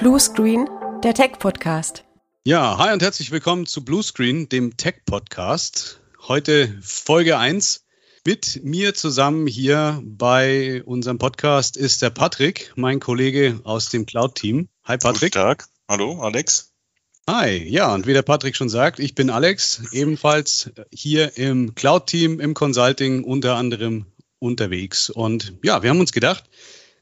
Bluescreen, 0.00 0.66
der 1.04 1.12
Tech-Podcast. 1.12 2.06
Ja, 2.46 2.78
hi 2.78 2.94
und 2.94 3.02
herzlich 3.02 3.32
willkommen 3.32 3.66
zu 3.66 3.84
Bluescreen, 3.84 4.48
dem 4.48 4.78
Tech-Podcast. 4.78 6.00
Heute 6.26 6.74
Folge 6.80 7.36
1. 7.36 7.84
Mit 8.26 8.64
mir 8.64 8.94
zusammen 8.94 9.46
hier 9.46 10.00
bei 10.02 10.82
unserem 10.86 11.18
Podcast 11.18 11.76
ist 11.76 12.00
der 12.00 12.08
Patrick, 12.08 12.72
mein 12.76 12.98
Kollege 12.98 13.60
aus 13.64 13.90
dem 13.90 14.06
Cloud-Team. 14.06 14.70
Hi 14.84 14.96
Patrick. 14.96 15.34
Guten 15.34 15.44
Tag. 15.44 15.66
Hallo 15.86 16.18
Alex. 16.22 16.72
Hi, 17.28 17.62
ja, 17.68 17.92
und 17.92 18.06
wie 18.06 18.14
der 18.14 18.22
Patrick 18.22 18.56
schon 18.56 18.70
sagt, 18.70 19.00
ich 19.00 19.14
bin 19.14 19.28
Alex, 19.28 19.82
ebenfalls 19.92 20.70
hier 20.90 21.36
im 21.36 21.74
Cloud-Team, 21.74 22.40
im 22.40 22.54
Consulting 22.54 23.22
unter 23.22 23.56
anderem 23.56 24.06
unterwegs. 24.38 25.10
Und 25.10 25.58
ja, 25.62 25.82
wir 25.82 25.90
haben 25.90 26.00
uns 26.00 26.12
gedacht, 26.12 26.44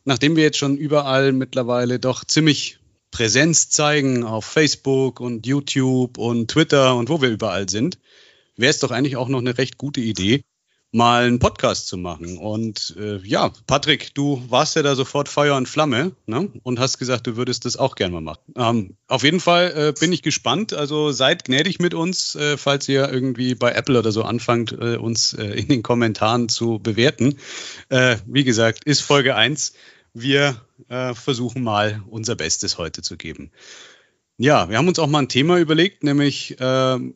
nachdem 0.04 0.34
wir 0.34 0.42
jetzt 0.42 0.58
schon 0.58 0.76
überall 0.76 1.30
mittlerweile 1.30 2.00
doch 2.00 2.24
ziemlich 2.24 2.77
Präsenz 3.10 3.70
zeigen 3.70 4.24
auf 4.24 4.44
Facebook 4.44 5.20
und 5.20 5.46
YouTube 5.46 6.18
und 6.18 6.50
Twitter 6.50 6.96
und 6.96 7.08
wo 7.08 7.20
wir 7.22 7.30
überall 7.30 7.68
sind, 7.68 7.98
wäre 8.56 8.70
es 8.70 8.80
doch 8.80 8.90
eigentlich 8.90 9.16
auch 9.16 9.28
noch 9.28 9.38
eine 9.38 9.56
recht 9.56 9.78
gute 9.78 10.00
Idee, 10.00 10.42
mal 10.90 11.24
einen 11.24 11.38
Podcast 11.38 11.86
zu 11.86 11.96
machen. 11.96 12.38
Und 12.38 12.94
äh, 12.98 13.18
ja, 13.18 13.50
Patrick, 13.66 14.14
du 14.14 14.42
warst 14.48 14.76
ja 14.76 14.82
da 14.82 14.94
sofort 14.94 15.28
Feuer 15.28 15.56
und 15.56 15.68
Flamme 15.68 16.12
ne? 16.26 16.50
und 16.62 16.80
hast 16.80 16.98
gesagt, 16.98 17.26
du 17.26 17.36
würdest 17.36 17.64
das 17.64 17.76
auch 17.76 17.94
gerne 17.94 18.14
mal 18.14 18.20
machen. 18.20 18.54
Ähm, 18.56 18.96
auf 19.06 19.22
jeden 19.22 19.40
Fall 19.40 19.72
äh, 19.76 19.92
bin 19.98 20.12
ich 20.12 20.22
gespannt. 20.22 20.72
Also 20.72 21.12
seid 21.12 21.44
gnädig 21.44 21.78
mit 21.78 21.94
uns, 21.94 22.34
äh, 22.36 22.56
falls 22.56 22.88
ihr 22.88 23.08
irgendwie 23.10 23.54
bei 23.54 23.72
Apple 23.72 23.98
oder 23.98 24.12
so 24.12 24.22
anfangt, 24.22 24.72
äh, 24.72 24.96
uns 24.96 25.34
äh, 25.34 25.44
in 25.44 25.68
den 25.68 25.82
Kommentaren 25.82 26.48
zu 26.48 26.78
bewerten. 26.78 27.38
Äh, 27.90 28.16
wie 28.26 28.44
gesagt, 28.44 28.84
ist 28.84 29.02
Folge 29.02 29.34
1. 29.34 29.74
Wir 30.14 30.60
versuchen 31.14 31.62
mal 31.62 32.02
unser 32.08 32.34
Bestes 32.34 32.78
heute 32.78 33.02
zu 33.02 33.16
geben. 33.16 33.50
Ja, 34.36 34.70
wir 34.70 34.78
haben 34.78 34.88
uns 34.88 34.98
auch 34.98 35.06
mal 35.08 35.18
ein 35.18 35.28
Thema 35.28 35.58
überlegt, 35.58 36.04
nämlich 36.04 36.56
ähm, 36.60 37.14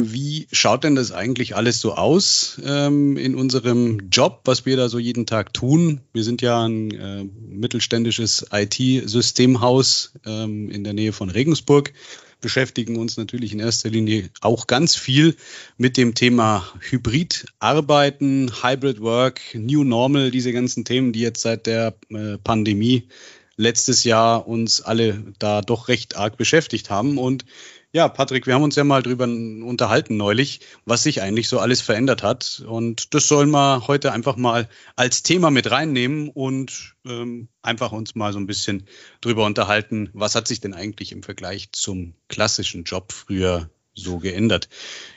wie 0.00 0.46
schaut 0.52 0.84
denn 0.84 0.94
das 0.94 1.10
eigentlich 1.10 1.56
alles 1.56 1.80
so 1.80 1.94
aus 1.94 2.60
ähm, 2.64 3.16
in 3.16 3.34
unserem 3.34 4.10
Job, 4.10 4.42
was 4.44 4.64
wir 4.64 4.76
da 4.76 4.88
so 4.88 5.00
jeden 5.00 5.26
Tag 5.26 5.52
tun? 5.52 6.02
Wir 6.12 6.22
sind 6.22 6.40
ja 6.40 6.64
ein 6.64 6.92
äh, 6.92 7.24
mittelständisches 7.24 8.46
IT-Systemhaus 8.52 10.12
ähm, 10.24 10.70
in 10.70 10.84
der 10.84 10.92
Nähe 10.92 11.12
von 11.12 11.30
Regensburg, 11.30 11.92
beschäftigen 12.40 12.96
uns 12.96 13.16
natürlich 13.16 13.52
in 13.52 13.60
erster 13.60 13.90
Linie 13.90 14.30
auch 14.40 14.66
ganz 14.66 14.94
viel 14.94 15.36
mit 15.76 15.96
dem 15.96 16.14
Thema 16.14 16.66
Hybrid-Arbeiten, 16.80 18.50
Hybrid 18.62 19.00
Work, 19.00 19.40
New 19.54 19.84
Normal, 19.84 20.30
diese 20.30 20.52
ganzen 20.52 20.84
Themen, 20.84 21.12
die 21.12 21.20
jetzt 21.20 21.42
seit 21.42 21.66
der 21.66 21.94
äh, 22.10 22.38
Pandemie 22.38 23.08
letztes 23.56 24.04
Jahr 24.04 24.46
uns 24.46 24.80
alle 24.80 25.22
da 25.38 25.60
doch 25.60 25.88
recht 25.88 26.16
arg 26.16 26.36
beschäftigt 26.36 26.90
haben. 26.90 27.18
Und 27.18 27.44
ja, 27.92 28.08
Patrick, 28.08 28.46
wir 28.46 28.54
haben 28.54 28.62
uns 28.62 28.76
ja 28.76 28.84
mal 28.84 29.02
drüber 29.02 29.24
unterhalten 29.24 30.16
neulich, 30.16 30.60
was 30.84 31.02
sich 31.02 31.22
eigentlich 31.22 31.48
so 31.48 31.58
alles 31.58 31.80
verändert 31.80 32.22
hat. 32.22 32.62
Und 32.66 33.14
das 33.14 33.28
sollen 33.28 33.50
wir 33.50 33.86
heute 33.86 34.12
einfach 34.12 34.36
mal 34.36 34.68
als 34.94 35.22
Thema 35.22 35.50
mit 35.50 35.70
reinnehmen 35.70 36.28
und 36.28 36.96
ähm, 37.06 37.48
einfach 37.62 37.92
uns 37.92 38.14
mal 38.14 38.32
so 38.32 38.38
ein 38.38 38.46
bisschen 38.46 38.86
drüber 39.22 39.46
unterhalten, 39.46 40.10
was 40.12 40.34
hat 40.34 40.48
sich 40.48 40.60
denn 40.60 40.74
eigentlich 40.74 41.12
im 41.12 41.22
Vergleich 41.22 41.72
zum 41.72 42.14
klassischen 42.28 42.84
Job 42.84 43.12
früher 43.12 43.70
so 43.94 44.18
geändert. 44.18 44.68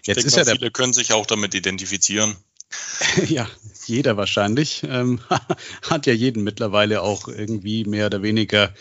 Jetzt 0.04 0.18
denke, 0.18 0.28
ist 0.28 0.38
ja 0.38 0.44
der 0.46 0.56
viele 0.56 0.72
können 0.72 0.94
sich 0.94 1.12
auch 1.12 1.26
damit 1.26 1.54
identifizieren. 1.54 2.38
ja, 3.28 3.50
jeder 3.86 4.16
wahrscheinlich. 4.16 4.84
Ähm, 4.84 5.20
hat 5.90 6.06
ja 6.06 6.14
jeden 6.14 6.44
mittlerweile 6.44 7.02
auch 7.02 7.28
irgendwie 7.28 7.84
mehr 7.84 8.06
oder 8.06 8.22
weniger 8.22 8.74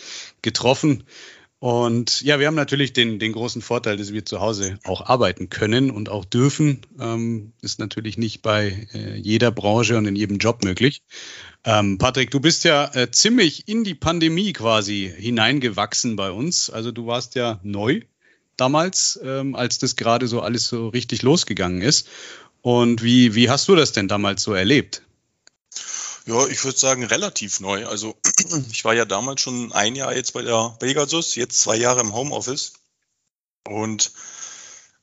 getroffen. 0.43 1.05
Und 1.61 2.23
ja, 2.23 2.41
wir 2.41 2.47
haben 2.47 2.55
natürlich 2.55 2.95
den, 2.95 3.19
den 3.19 3.35
großen 3.35 3.61
Vorteil, 3.61 3.99
dass 3.99 4.15
wir 4.15 4.25
zu 4.25 4.41
Hause 4.41 4.79
auch 4.85 5.03
arbeiten 5.03 5.51
können 5.51 5.91
und 5.91 6.09
auch 6.09 6.25
dürfen. 6.25 6.81
Ähm, 6.99 7.53
ist 7.61 7.79
natürlich 7.79 8.17
nicht 8.17 8.41
bei 8.41 8.89
äh, 8.95 9.17
jeder 9.17 9.51
Branche 9.51 9.99
und 9.99 10.07
in 10.07 10.17
jedem 10.17 10.39
Job 10.39 10.65
möglich. 10.65 11.03
Ähm, 11.65 11.99
Patrick, 11.99 12.31
du 12.31 12.41
bist 12.41 12.65
ja 12.65 12.91
äh, 12.95 13.11
ziemlich 13.11 13.69
in 13.69 13.85
die 13.85 13.95
Pandemie 13.95 14.55
quasi 14.55 15.13
hineingewachsen 15.15 16.17
bei 16.17 16.31
uns. 16.31 16.71
Also 16.71 16.93
du 16.93 17.07
warst 17.07 17.35
ja 17.35 17.61
neu 17.63 18.01
damals, 18.57 19.21
ähm, 19.23 19.55
als 19.55 19.79
das 19.79 19.97
gerade 19.97 20.29
so 20.29 20.41
alles 20.41 20.67
so 20.67 20.89
richtig 20.89 21.21
losgegangen 21.21 21.83
ist. 21.83 22.09
Und 22.63 23.03
wie, 23.03 23.35
wie 23.35 23.51
hast 23.51 23.69
du 23.69 23.77
das 23.77 23.93
denn 23.93 24.09
damals 24.09 24.43
so 24.43 24.55
erlebt? 24.55 25.03
Ja, 26.27 26.47
ich 26.47 26.65
würde 26.65 26.79
sagen 26.79 27.05
relativ 27.05 27.61
neu. 27.61 27.87
Also 27.87 28.17
ich 28.71 28.85
war 28.85 28.95
ja 28.95 29.05
damals 29.05 29.41
schon 29.41 29.73
ein 29.73 29.97
Jahr 29.97 30.15
jetzt 30.15 30.33
bei 30.33 30.43
der 30.43 30.77
Pegasus, 30.79 31.35
jetzt 31.35 31.61
zwei 31.61 31.77
Jahre 31.77 32.01
im 32.01 32.15
Homeoffice. 32.15 32.73
Und 33.67 34.13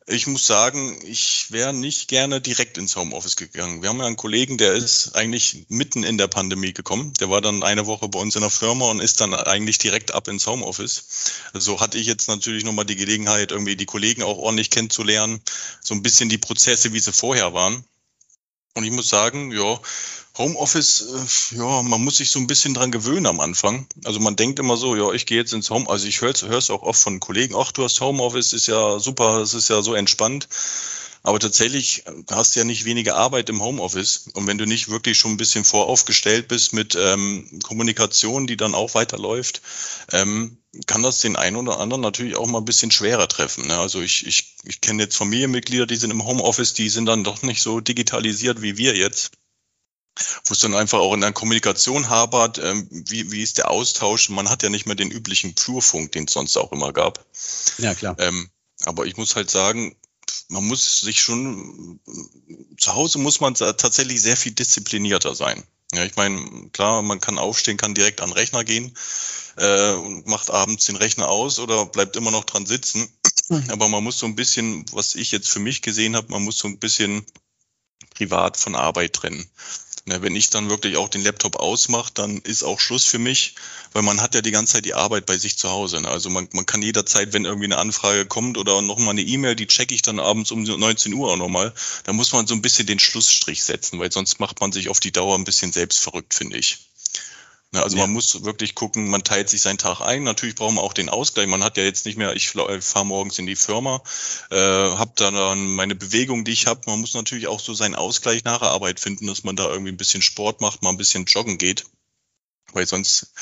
ich 0.10 0.26
muss 0.26 0.48
sagen, 0.48 0.98
ich 1.04 1.52
wäre 1.52 1.74
nicht 1.74 2.08
gerne 2.08 2.40
direkt 2.40 2.78
ins 2.78 2.96
Homeoffice 2.96 3.36
gegangen. 3.36 3.82
Wir 3.82 3.90
haben 3.90 4.00
ja 4.00 4.06
einen 4.06 4.16
Kollegen, 4.16 4.58
der 4.58 4.72
ist 4.72 5.16
eigentlich 5.16 5.66
mitten 5.68 6.04
in 6.04 6.18
der 6.18 6.28
Pandemie 6.28 6.72
gekommen. 6.72 7.14
Der 7.20 7.30
war 7.30 7.42
dann 7.42 7.62
eine 7.62 7.88
Woche 7.88 8.08
bei 8.08 8.18
uns 8.18 8.36
in 8.36 8.42
der 8.42 8.50
Firma 8.50 8.90
und 8.90 9.02
ist 9.02 9.20
dann 9.20 9.34
eigentlich 9.34 9.80
direkt 9.80 10.14
ab 10.14 10.30
ins 10.30 10.48
Homeoffice. 10.48 11.04
So 11.52 11.58
also 11.74 11.80
hatte 11.82 11.98
ich 11.98 12.08
jetzt 12.08 12.30
natürlich 12.30 12.64
nochmal 12.64 12.86
die 12.86 12.96
Gelegenheit, 12.96 13.52
irgendwie 13.52 13.76
die 13.76 13.86
Kollegen 13.86 14.24
auch 14.24 14.38
ordentlich 14.38 14.70
kennenzulernen, 14.70 15.42
so 15.82 15.94
ein 15.94 16.04
bisschen 16.04 16.30
die 16.30 16.38
Prozesse, 16.38 16.94
wie 16.94 17.00
sie 17.02 17.12
vorher 17.12 17.54
waren. 17.54 17.84
Und 18.78 18.84
ich 18.84 18.92
muss 18.92 19.10
sagen, 19.10 19.52
ja, 19.52 19.80
Homeoffice, 20.38 21.02
äh, 21.52 21.58
ja, 21.58 21.82
man 21.82 22.04
muss 22.04 22.18
sich 22.18 22.30
so 22.30 22.38
ein 22.38 22.46
bisschen 22.46 22.76
dran 22.76 22.92
gewöhnen 22.92 23.26
am 23.26 23.40
Anfang. 23.40 23.88
Also 24.06 24.20
man 24.20 24.36
denkt 24.36 24.60
immer 24.60 24.78
so, 24.78 24.96
ja, 24.96 25.12
ich 25.14 25.26
gehe 25.26 25.40
jetzt 25.40 25.52
ins 25.52 25.72
Home, 25.72 25.90
also 25.90 26.06
ich 26.06 26.22
höre 26.22 26.30
es 26.30 26.70
auch 26.70 26.84
oft 26.84 27.02
von 27.02 27.20
Kollegen, 27.20 27.56
ach, 27.58 27.72
du 27.72 27.84
hast 27.84 28.00
Homeoffice, 28.02 28.54
ist 28.54 28.68
ja 28.68 29.00
super, 29.00 29.42
es 29.42 29.56
ist 29.56 29.70
ja 29.70 29.82
so 29.82 29.96
entspannt. 29.96 30.48
Aber 31.24 31.40
tatsächlich 31.40 32.06
äh, 32.06 32.12
hast 32.32 32.56
du 32.56 32.60
ja 32.60 32.66
nicht 32.66 32.86
weniger 32.86 33.16
Arbeit 33.16 33.50
im 33.50 33.62
Homeoffice. 33.62 34.30
Und 34.34 34.48
wenn 34.48 34.58
du 34.58 34.66
nicht 34.66 34.90
wirklich 34.90 35.18
schon 35.18 35.32
ein 35.32 35.38
bisschen 35.38 35.66
voraufgestellt 35.66 36.48
bist 36.48 36.74
mit 36.74 36.96
ähm, 36.96 37.60
Kommunikation, 37.64 38.48
die 38.48 38.58
dann 38.58 38.76
auch 38.76 38.94
weiterläuft, 38.94 39.62
ähm, 40.12 40.58
kann 40.86 41.04
das 41.04 41.22
den 41.22 41.36
einen 41.36 41.58
oder 41.58 41.80
anderen 41.80 42.02
natürlich 42.02 42.36
auch 42.36 42.48
mal 42.48 42.60
ein 42.60 42.66
bisschen 42.66 42.92
schwerer 42.92 43.28
treffen. 43.28 43.68
Ne? 43.68 43.78
Also 43.78 44.02
ich, 44.02 44.28
ich, 44.28 44.56
ich 44.64 44.82
kenne 44.82 45.04
jetzt 45.04 45.18
Familienmitglieder, 45.18 45.86
die 45.88 45.96
sind 45.96 46.12
im 46.12 46.26
Homeoffice, 46.26 46.74
die 46.74 46.90
sind 46.90 47.06
dann 47.06 47.24
doch 47.24 47.42
nicht 47.42 47.62
so 47.62 47.80
digitalisiert 47.80 48.62
wie 48.62 48.78
wir 48.78 48.96
jetzt 48.96 49.32
wo 50.46 50.54
es 50.54 50.60
dann 50.60 50.76
einfach 50.76 51.00
auch 51.00 51.14
in 51.14 51.22
der 51.22 51.32
Kommunikation 51.32 52.10
habert, 52.10 52.58
ähm, 52.58 52.88
wie, 52.90 53.32
wie 53.32 53.42
ist 53.42 53.58
der 53.58 53.70
Austausch? 53.70 54.30
Man 54.30 54.50
hat 54.50 54.64
ja 54.64 54.70
nicht 54.70 54.86
mehr 54.86 54.96
den 54.96 55.12
üblichen 55.12 55.56
Flurfunk, 55.56 56.12
den 56.12 56.26
es 56.26 56.34
sonst 56.34 56.58
auch 56.58 56.72
immer 56.72 56.94
gab. 56.94 57.26
Ja, 57.78 57.94
klar. 57.94 58.16
Ähm, 58.20 58.50
aber 58.86 59.06
ich 59.06 59.18
muss 59.18 59.36
halt 59.36 59.50
sagen, 59.50 59.96
man 60.50 60.66
muss 60.66 61.02
sich 61.02 61.20
schon, 61.20 62.00
zu 62.78 62.94
Hause 62.94 63.20
muss 63.20 63.40
man 63.40 63.54
tatsächlich 63.56 64.22
sehr 64.22 64.38
viel 64.38 64.54
disziplinierter 64.54 65.36
sein. 65.36 65.64
Ja, 65.94 66.04
ich 66.04 66.16
meine, 66.16 66.70
klar, 66.74 67.02
man 67.02 67.22
kann 67.22 67.38
aufstehen, 67.38 67.78
kann 67.78 67.96
direkt 67.96 68.22
an 68.22 68.30
den 68.30 68.38
Rechner 68.38 68.64
gehen 68.64 68.94
äh, 69.56 69.94
und 69.94 70.28
macht 70.28 70.50
abends 70.50 70.86
den 70.86 70.98
Rechner 70.98 71.30
aus 71.30 71.60
oder 71.60 71.86
bleibt 71.86 72.16
immer 72.18 72.32
noch 72.32 72.44
dran 72.44 72.66
sitzen. 72.66 73.08
Mhm. 73.50 73.70
Aber 73.70 73.88
man 73.88 74.04
muss 74.04 74.20
so 74.20 74.26
ein 74.26 74.36
bisschen, 74.36 74.86
was 74.92 75.16
ich 75.16 75.32
jetzt 75.32 75.50
für 75.50 75.60
mich 75.60 75.82
gesehen 75.82 76.16
habe, 76.16 76.32
man 76.32 76.44
muss 76.44 76.58
so 76.58 76.68
ein 76.68 76.80
bisschen 76.80 77.26
privat 78.16 78.58
von 78.58 78.76
Arbeit 78.76 79.14
trennen. 79.14 79.50
Ja, 80.10 80.22
wenn 80.22 80.38
ich 80.38 80.50
dann 80.50 80.70
wirklich 80.70 80.96
auch 80.96 81.10
den 81.10 81.22
Laptop 81.22 81.58
ausmache, 81.58 82.12
dann 82.14 82.38
ist 82.38 82.64
auch 82.64 82.80
Schluss 82.80 83.04
für 83.04 83.20
mich, 83.20 83.56
weil 83.92 84.04
man 84.04 84.22
hat 84.22 84.36
ja 84.36 84.42
die 84.42 84.52
ganze 84.52 84.74
Zeit 84.74 84.86
die 84.86 84.94
Arbeit 84.94 85.26
bei 85.26 85.38
sich 85.38 85.58
zu 85.58 85.70
Hause. 85.70 86.00
Ne? 86.00 86.08
Also 86.08 86.30
man, 86.30 86.48
man 86.54 86.66
kann 86.66 86.82
jederzeit, 86.82 87.34
wenn 87.34 87.44
irgendwie 87.44 87.66
eine 87.66 87.78
Anfrage 87.78 88.26
kommt 88.26 88.58
oder 88.58 88.82
nochmal 88.82 89.10
eine 89.10 89.22
E-Mail, 89.22 89.58
die 89.58 89.68
checke 89.68 89.94
ich 89.94 90.02
dann 90.02 90.22
abends 90.22 90.52
um 90.52 90.64
19 90.64 91.14
Uhr 91.14 91.30
auch 91.34 91.36
nochmal, 91.36 91.74
da 92.06 92.14
muss 92.14 92.32
man 92.32 92.48
so 92.48 92.56
ein 92.56 92.62
bisschen 92.62 92.88
den 92.88 93.00
Schlussstrich 93.00 93.66
setzen, 93.66 94.00
weil 94.00 94.10
sonst 94.10 94.40
macht 94.40 94.62
man 94.62 94.72
sich 94.72 94.88
auf 94.88 95.02
die 95.02 95.12
Dauer 95.12 95.38
ein 95.38 95.44
bisschen 95.44 95.74
selbst 95.74 96.00
verrückt, 96.00 96.34
finde 96.34 96.58
ich. 96.58 96.78
Ne, 97.72 97.84
also 97.84 97.98
ja. 97.98 98.04
man 98.04 98.14
muss 98.14 98.44
wirklich 98.46 98.76
gucken, 98.76 99.10
man 99.10 99.24
teilt 99.24 99.50
sich 99.50 99.62
seinen 99.62 99.78
Tag 99.78 100.00
ein. 100.00 100.24
Natürlich 100.24 100.56
braucht 100.56 100.74
man 100.74 100.84
auch 100.84 100.94
den 100.94 101.10
Ausgleich. 101.10 101.48
Man 101.48 101.64
hat 101.64 101.76
ja 101.76 101.84
jetzt 101.84 102.06
nicht 102.06 102.18
mehr, 102.18 102.34
ich 102.36 102.50
fahre 102.50 103.06
morgens 103.06 103.40
in 103.40 103.46
die 103.46 103.58
Firma, 103.58 104.02
äh, 104.52 104.56
habe 104.56 105.12
dann 105.16 105.68
meine 105.76 105.96
Bewegung, 105.96 106.46
die 106.46 106.54
ich 106.54 106.66
habe. 106.66 106.82
Man 106.86 107.02
muss 107.02 107.14
natürlich 107.14 107.48
auch 107.48 107.60
so 107.60 107.74
seinen 107.74 107.96
Ausgleich 107.96 108.46
nach 108.46 108.60
der 108.60 108.70
Arbeit 108.70 109.02
finden, 109.02 109.28
dass 109.28 109.44
man 109.44 109.58
da 109.58 109.68
irgendwie 109.70 109.92
ein 109.92 109.98
bisschen 109.98 110.22
Sport 110.22 110.62
macht, 110.62 110.82
mal 110.82 110.92
ein 110.92 110.98
bisschen 110.98 111.26
joggen 111.26 111.58
geht. 111.58 111.86
Weil 112.72 112.88
sonst 112.88 113.34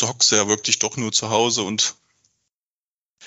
hockst 0.00 0.32
du 0.32 0.36
ja 0.36 0.48
wirklich 0.48 0.78
doch 0.78 0.96
nur 0.96 1.12
zu 1.12 1.28
Hause 1.28 1.62
und 1.62 1.96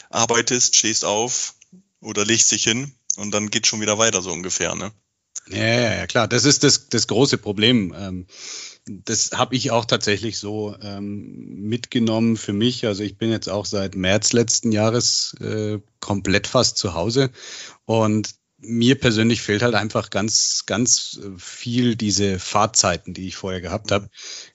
arbeitest, 0.10 0.76
stehst 0.76 1.06
auf 1.06 1.54
oder 2.00 2.26
legst 2.26 2.52
dich 2.52 2.64
hin 2.64 2.96
und 3.18 3.32
dann 3.32 3.52
geht 3.52 3.68
schon 3.68 3.82
wieder 3.82 3.98
weiter 4.00 4.22
so 4.22 4.32
ungefähr, 4.32 4.74
ne? 4.74 4.92
Ja, 5.48 5.66
ja, 5.66 5.94
ja, 5.96 6.08
klar. 6.08 6.28
Das 6.28 6.46
ist 6.46 6.64
das, 6.64 6.90
das 6.90 7.08
große 7.08 7.38
Problem. 7.38 7.96
Ähm 7.98 8.28
das 8.86 9.32
habe 9.34 9.56
ich 9.56 9.72
auch 9.72 9.86
tatsächlich 9.86 10.40
so 10.40 10.76
ähm, 10.82 11.68
mitgenommen 11.68 12.38
für 12.38 12.54
mich. 12.54 12.86
Also 12.86 13.04
ich 13.04 13.18
bin 13.18 13.30
jetzt 13.30 13.50
auch 13.50 13.66
seit 13.66 13.96
März 13.96 14.34
letzten 14.34 14.72
Jahres 14.72 15.36
äh, 15.40 15.80
komplett 16.00 16.48
fast 16.48 16.78
zu 16.78 16.94
Hause 16.94 17.32
und 17.86 18.36
mir 18.64 19.00
persönlich 19.00 19.42
fehlt 19.42 19.64
halt 19.64 19.74
einfach 19.74 20.12
ganz, 20.12 20.64
ganz 20.68 21.20
viel 21.38 21.96
diese 21.96 22.38
Fahrzeiten, 22.38 23.14
die 23.14 23.28
ich 23.28 23.36
vorher 23.36 23.62
gehabt 23.62 23.92
habe. 23.92 24.10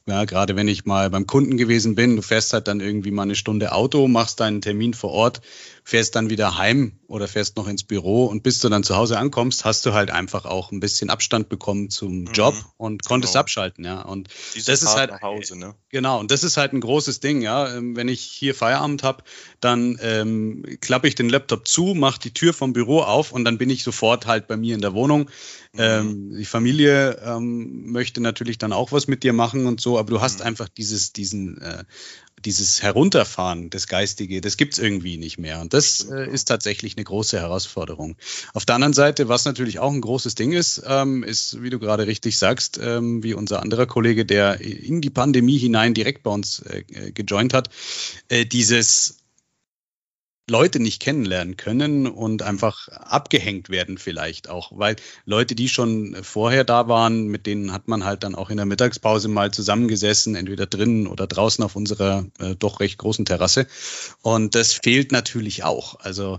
Ja, 0.08 0.25
gerade 0.25 0.55
wenn 0.55 0.69
ich 0.69 0.85
mal 0.85 1.11
beim 1.11 1.26
Kunden 1.26 1.56
gewesen 1.56 1.97
bin, 1.97 2.14
du 2.14 2.23
fährst 2.23 2.53
halt 2.53 2.69
dann 2.69 2.79
irgendwie 2.79 3.11
mal 3.11 3.25
eine 3.25 3.35
Stunde 3.35 3.73
Auto, 3.73 4.06
machst 4.06 4.38
deinen 4.38 4.61
Termin 4.61 4.94
vor 4.94 5.11
Ort, 5.11 5.41
fährst 5.82 6.14
dann 6.14 6.31
wieder 6.31 6.58
heim 6.58 6.93
oder 7.08 7.26
fährst 7.26 7.56
noch 7.56 7.67
ins 7.67 7.82
Büro 7.82 8.26
und 8.26 8.44
bis 8.44 8.61
du 8.61 8.69
dann 8.69 8.85
zu 8.85 8.94
Hause 8.94 9.19
ankommst, 9.19 9.64
hast 9.64 9.85
du 9.85 9.94
halt 9.94 10.12
einfach 10.12 10.44
auch 10.44 10.70
ein 10.70 10.79
bisschen 10.79 11.11
Abstand 11.11 11.49
bekommen 11.49 11.91
zum 11.91 12.20
mhm. 12.20 12.32
Job 12.32 12.55
und 12.76 13.05
konntest 13.05 13.32
genau. 13.32 13.41
abschalten, 13.41 13.85
ja. 13.85 14.03
Und 14.03 14.29
Diese 14.55 14.70
das 14.70 14.85
Fahrt 14.85 14.94
ist 14.94 15.00
halt 15.00 15.11
nach 15.11 15.23
Hause, 15.23 15.58
ne? 15.58 15.75
Genau, 15.88 16.20
und 16.20 16.31
das 16.31 16.44
ist 16.44 16.56
halt 16.56 16.73
ein 16.73 16.81
großes 16.81 17.19
Ding, 17.19 17.43
ja. 17.43 17.75
Ähm, 17.75 17.97
wenn 17.97 18.06
ich 18.06 18.20
hier 18.20 18.55
Feierabend 18.55 19.03
habe, 19.03 19.25
dann 19.61 19.99
ähm, 20.00 20.64
klappe 20.81 21.08
ich 21.08 21.17
den 21.17 21.29
Laptop 21.29 21.67
zu, 21.67 21.94
mache 21.94 22.20
die 22.20 22.32
Tür 22.32 22.53
vom 22.53 22.73
Büro 22.73 23.00
auf 23.00 23.32
und 23.32 23.44
dann 23.44 23.58
bin 23.58 23.70
ich 23.70 23.82
sofort 23.82 24.26
halt 24.26 24.47
bei 24.47 24.56
mir 24.56 24.76
in 24.76 24.82
der 24.82 24.94
Wohnung 24.94 25.29
Mhm. 25.76 25.82
Ähm, 25.82 26.37
die 26.38 26.44
Familie 26.44 27.20
ähm, 27.25 27.91
möchte 27.91 28.20
natürlich 28.20 28.58
dann 28.58 28.73
auch 28.73 28.93
was 28.93 29.08
mit 29.08 29.23
dir 29.23 29.32
machen 29.32 29.67
und 29.67 29.81
so, 29.81 29.95
aber 29.98 30.10
du 30.10 30.20
hast 30.20 30.40
mhm. 30.40 30.46
einfach 30.46 30.69
dieses, 30.69 31.12
diesen, 31.12 31.60
äh, 31.60 31.84
dieses 32.44 32.82
Herunterfahren, 32.82 33.70
das 33.70 33.87
Geistige, 33.87 34.40
das 34.40 34.56
gibt's 34.56 34.78
irgendwie 34.78 35.16
nicht 35.16 35.38
mehr. 35.38 35.60
Und 35.60 35.75
das 35.75 36.08
äh, 36.10 36.31
ist 36.31 36.46
tatsächlich 36.46 36.96
eine 36.96 37.04
große 37.04 37.40
Herausforderung. 37.40 38.16
Auf 38.52 38.64
der 38.64 38.75
anderen 38.75 38.93
Seite, 38.93 39.28
was 39.28 39.44
natürlich 39.44 39.78
auch 39.78 39.93
ein 39.93 40.00
großes 40.00 40.34
Ding 40.34 40.52
ist, 40.52 40.82
ähm, 40.87 41.22
ist, 41.22 41.62
wie 41.62 41.70
du 41.70 41.78
gerade 41.78 42.06
richtig 42.06 42.38
sagst, 42.38 42.78
ähm, 42.82 43.22
wie 43.22 43.34
unser 43.34 43.62
anderer 43.62 43.87
Kollege, 43.87 44.26
der 44.26 44.60
in 44.60 45.00
die 45.00 45.10
Pandemie 45.10 45.58
hinein 45.58 45.94
direkt 45.94 46.22
bei 46.22 46.31
uns 46.31 46.60
äh, 46.60 46.82
gejoint 47.12 47.54
hat, 47.54 47.70
äh, 48.28 48.44
dieses 48.44 49.25
Leute 50.48 50.78
nicht 50.78 51.02
kennenlernen 51.02 51.56
können 51.56 52.06
und 52.06 52.43
einfach 52.43 52.87
abgehängt 52.88 53.69
werden 53.69 53.98
vielleicht 53.98 54.48
auch, 54.48 54.70
weil 54.76 54.94
Leute, 55.25 55.56
die 55.56 55.69
schon 55.69 56.16
vorher 56.22 56.62
da 56.62 56.87
waren, 56.87 57.26
mit 57.26 57.46
denen 57.46 57.72
hat 57.72 57.88
man 57.88 58.04
halt 58.04 58.22
dann 58.22 58.37
auch 58.37 58.48
in 58.48 58.56
der 58.56 58.66
Mittagspause 58.66 59.26
mal 59.26 59.50
zusammengesessen, 59.50 60.37
entweder 60.37 60.66
drinnen 60.66 61.08
oder 61.08 61.26
draußen 61.26 61.64
auf 61.64 61.75
unserer 61.75 62.26
äh, 62.38 62.54
doch 62.54 62.78
recht 62.78 62.98
großen 62.98 63.25
Terrasse. 63.25 63.66
Und 64.22 64.54
das 64.54 64.72
fehlt 64.72 65.10
natürlich 65.10 65.64
auch. 65.64 65.98
Also 65.98 66.38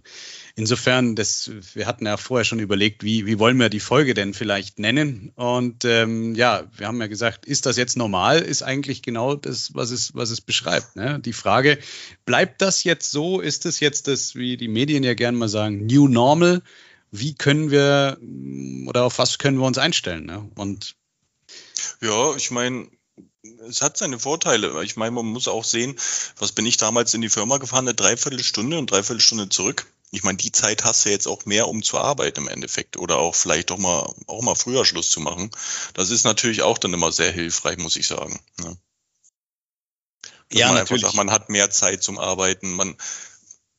insofern, 0.56 1.15
das, 1.15 1.51
wir 1.74 1.86
hatten 1.86 2.06
ja 2.06 2.18
vorher 2.18 2.45
schon 2.45 2.59
überlegt, 2.59 3.04
wie, 3.04 3.25
wie 3.25 3.39
wollen 3.39 3.57
wir 3.57 3.69
die 3.69 3.80
Folge 3.80 4.13
denn 4.13 4.33
vielleicht 4.33 4.80
nennen? 4.80 5.31
Und 5.36 5.86
ähm, 5.86 6.33
ja, 6.33 6.63
wir 6.77 6.88
haben 6.88 7.00
ja 7.01 7.07
gesagt, 7.07 7.45
ist 7.45 7.65
das 7.65 7.77
jetzt 7.77 7.98
normal? 7.98 8.39
Ist 8.39 8.63
eigentlich 8.63 9.01
genau 9.01 9.36
das, 9.36 9.75
was 9.75 9.92
es, 9.92 10.15
was 10.15 10.31
es 10.31 10.39
beschreibt. 10.42 10.95
Ne? 10.95 11.19
Die 11.19 11.33
Frage, 11.33 11.77
bleibt 12.25 12.62
das 12.62 12.83
jetzt 12.83 13.12
so? 13.12 13.39
Ist 13.39 13.65
es 13.65 13.80
jetzt 13.80 13.97
das, 14.04 14.36
wie 14.36 14.58
die 14.58 14.68
Medien 14.68 15.04
ja 15.04 15.14
gerne 15.14 15.38
mal 15.38 15.50
sagen, 15.50 15.86
New 15.86 16.08
Normal? 16.08 16.62
Wie 17.12 17.36
können 17.36 17.72
wir 17.72 18.18
oder 18.88 19.06
auf 19.06 19.18
was 19.18 19.40
können 19.40 19.58
wir 19.58 19.66
uns 19.66 19.78
einstellen? 19.78 20.26
Ne? 20.26 20.50
Und 20.56 20.96
ja, 22.02 22.36
ich 22.36 22.52
meine, 22.52 22.90
es 23.68 23.82
hat 23.82 23.98
seine 23.98 24.20
Vorteile. 24.20 24.84
Ich 24.84 24.98
meine, 24.98 25.12
man 25.12 25.26
muss 25.26 25.48
auch 25.48 25.64
sehen, 25.64 25.96
was 26.38 26.52
bin 26.52 26.66
ich 26.66 26.78
damals 26.78 27.14
in 27.14 27.22
die 27.22 27.30
Firma 27.30 27.58
gefahren, 27.58 27.88
eine 27.88 27.96
Dreiviertelstunde 27.96 28.78
und 28.78 28.92
Dreiviertelstunde 28.92 29.50
zurück 29.50 29.88
ich 30.12 30.24
meine, 30.24 30.38
die 30.38 30.52
Zeit 30.52 30.84
hast 30.84 31.06
du 31.06 31.10
jetzt 31.10 31.28
auch 31.28 31.46
mehr, 31.46 31.68
um 31.68 31.84
zu 31.84 31.98
arbeiten 31.98 32.42
im 32.42 32.48
Endeffekt 32.48 32.98
oder 32.98 33.18
auch 33.18 33.36
vielleicht 33.36 33.72
auch 33.72 33.78
mal 33.78 34.14
auch 34.28 34.42
mal 34.42 34.56
früher 34.56 34.86
Schluss 34.86 35.12
zu 35.12 35.20
machen. 35.20 35.52
Das 35.94 36.12
ist 36.12 36.24
natürlich 36.24 36.62
auch 36.62 36.78
dann 36.78 36.94
immer 36.94 37.12
sehr 37.12 37.32
hilfreich, 37.32 37.78
muss 37.78 37.98
ich 37.98 38.08
sagen. 38.08 38.40
Ne? 38.60 38.78
ja, 40.52 40.68
man 40.68 40.78
natürlich. 40.78 41.04
Sagt, 41.04 41.16
man 41.16 41.32
hat 41.32 41.50
mehr 41.50 41.70
Zeit 41.72 42.04
zum 42.04 42.20
Arbeiten, 42.20 42.74
man 42.74 42.96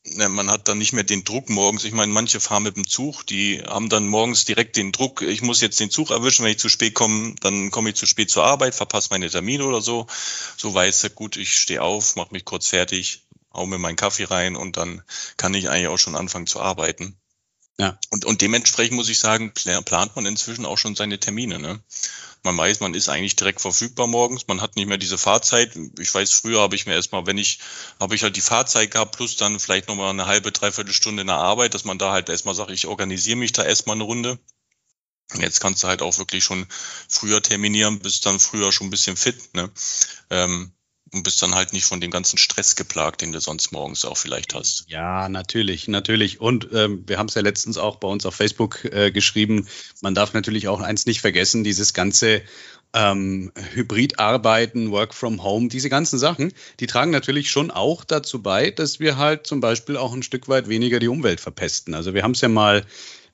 ne, 0.05 0.29
man 0.29 0.51
hat 0.51 0.69
dann 0.69 0.79
nicht 0.79 0.93
mehr 0.93 1.05
den 1.05 1.25
Druck 1.25 1.49
morgens. 1.49 1.85
Ich 1.85 1.93
meine, 1.93 2.13
manche 2.13 2.41
fahren 2.41 2.63
mit 2.63 2.77
dem 2.77 2.87
Zug, 2.87 3.27
die 3.27 3.63
haben 3.63 3.89
dann 3.89 4.07
morgens 4.07 4.45
direkt 4.45 4.77
den 4.77 4.93
Druck, 4.93 5.23
ich 5.23 5.43
muss 5.43 5.61
jetzt 5.61 5.81
den 5.81 5.91
Zug 5.91 6.11
erwischen, 6.11 6.45
wenn 6.45 6.53
ich 6.53 6.59
zu 6.59 6.69
spät 6.69 6.95
komme, 6.95 7.35
dann 7.41 7.71
komme 7.71 7.91
ich 7.91 7.97
zu 7.97 8.07
spät 8.07 8.31
zur 8.31 8.45
Arbeit, 8.45 8.75
verpasse 8.75 9.09
meine 9.11 9.31
Termine 9.31 9.65
oder 9.65 9.81
so. 9.81 10.07
So 10.57 10.75
weiß 10.75 11.05
er, 11.05 11.11
gut, 11.11 11.37
ich 11.37 11.55
stehe 11.57 11.83
auf, 11.83 12.17
mache 12.17 12.33
mich 12.33 12.45
kurz 12.45 12.69
fertig, 12.69 13.23
hau 13.53 13.67
mir 13.67 13.79
meinen 13.79 13.97
Kaffee 13.97 14.25
rein 14.25 14.57
und 14.57 14.77
dann 14.77 15.03
kann 15.37 15.55
ich 15.55 15.69
eigentlich 15.69 15.89
auch 15.89 15.99
schon 15.99 16.17
anfangen 16.17 16.47
zu 16.47 16.61
arbeiten. 16.61 17.17
Ja. 17.81 17.99
Und, 18.11 18.25
und 18.25 18.41
dementsprechend 18.41 18.97
muss 18.97 19.09
ich 19.09 19.21
sagen, 19.21 19.53
plant 19.53 20.17
man 20.17 20.27
inzwischen 20.27 20.67
auch 20.67 20.79
schon 20.79 20.97
seine 20.97 21.21
Termine. 21.21 21.61
Ne? 21.61 21.81
Man 22.43 22.57
weiß, 22.57 22.81
man 22.81 22.95
ist 22.95 23.09
eigentlich 23.09 23.37
direkt 23.37 23.61
verfügbar 23.61 24.09
morgens, 24.09 24.49
man 24.49 24.61
hat 24.61 24.75
nicht 24.75 24.89
mehr 24.89 24.99
diese 24.99 25.19
Fahrzeit. 25.19 25.79
Ich 25.99 26.13
weiß, 26.13 26.33
früher 26.33 26.61
habe 26.61 26.75
ich 26.75 26.87
mir 26.87 26.95
erstmal, 26.95 27.27
wenn 27.27 27.39
ich, 27.39 27.61
habe 28.01 28.17
ich 28.17 28.23
halt 28.25 28.37
die 28.37 28.41
Fahrzeit 28.41 28.91
gehabt, 28.91 29.17
plus 29.17 29.37
dann 29.37 29.61
vielleicht 29.61 29.87
nochmal 29.89 30.11
eine 30.11 30.27
halbe, 30.27 30.51
dreiviertel 30.51 30.93
Stunde 30.93 31.21
in 31.21 31.29
der 31.29 31.37
Arbeit, 31.37 31.75
dass 31.75 31.85
man 31.85 31.99
da 31.99 32.13
halt 32.13 32.29
erstmal 32.29 32.55
sagt, 32.55 32.71
ich 32.71 32.87
organisiere 32.87 33.37
mich 33.37 33.53
da 33.53 33.65
erstmal 33.65 33.97
eine 33.97 34.05
Runde. 34.05 34.39
Jetzt 35.37 35.61
kannst 35.61 35.83
du 35.83 35.89
halt 35.89 36.03
auch 36.03 36.19
wirklich 36.19 36.43
schon 36.43 36.67
früher 37.09 37.43
terminieren, 37.43 37.99
bist 38.01 38.25
dann 38.25 38.41
früher 38.41 38.73
schon 38.73 38.87
ein 38.87 38.91
bisschen 38.91 39.17
fit. 39.17 39.55
Ne? 39.55 39.71
Ähm, 40.31 40.73
und 41.13 41.23
bist 41.23 41.43
dann 41.43 41.55
halt 41.55 41.73
nicht 41.73 41.85
von 41.85 42.01
dem 42.01 42.11
ganzen 42.11 42.39
Stress 42.39 42.77
geplagt, 42.77 43.21
den 43.23 43.33
du 43.33 43.41
sonst 43.41 43.73
morgens 43.73 44.05
auch 44.05 44.17
vielleicht 44.17 44.55
hast. 44.55 44.85
Ja, 44.89 45.29
natürlich, 45.29 45.89
natürlich. 45.89 46.41
Und 46.41 46.69
ähm, 46.73 47.05
wir 47.07 47.19
haben 47.19 47.29
es 47.29 47.35
ja 47.35 47.43
letztens 47.43 47.79
auch 47.79 47.97
bei 47.97 48.09
uns 48.09 48.27
auf 48.27 48.35
Facebook 48.35 48.85
äh, 48.85 49.11
geschrieben. 49.11 49.67
Man 50.01 50.15
darf 50.15 50.33
natürlich 50.33 50.69
auch 50.69 50.81
eins 50.81 51.07
nicht 51.07 51.21
vergessen, 51.21 51.65
dieses 51.65 51.95
ganze 51.95 52.43
ähm, 52.95 53.53
Hybridarbeiten, 53.75 54.91
Work 54.91 55.15
from 55.15 55.43
Home, 55.43 55.69
diese 55.69 55.91
ganzen 55.91 56.19
Sachen, 56.19 56.53
die 56.81 56.87
tragen 56.87 57.11
natürlich 57.11 57.51
schon 57.51 57.71
auch 57.71 58.05
dazu 58.05 58.43
bei, 58.43 58.71
dass 58.71 58.99
wir 58.99 59.19
halt 59.19 59.47
zum 59.47 59.61
Beispiel 59.61 59.97
auch 59.97 60.13
ein 60.13 60.23
Stück 60.23 60.49
weit 60.49 60.69
weniger 60.69 60.99
die 60.99 61.09
Umwelt 61.09 61.41
verpesten. 61.41 61.95
Also 61.95 62.15
wir 62.15 62.23
haben 62.23 62.33
es 62.33 62.41
ja 62.41 62.49
mal 62.49 62.85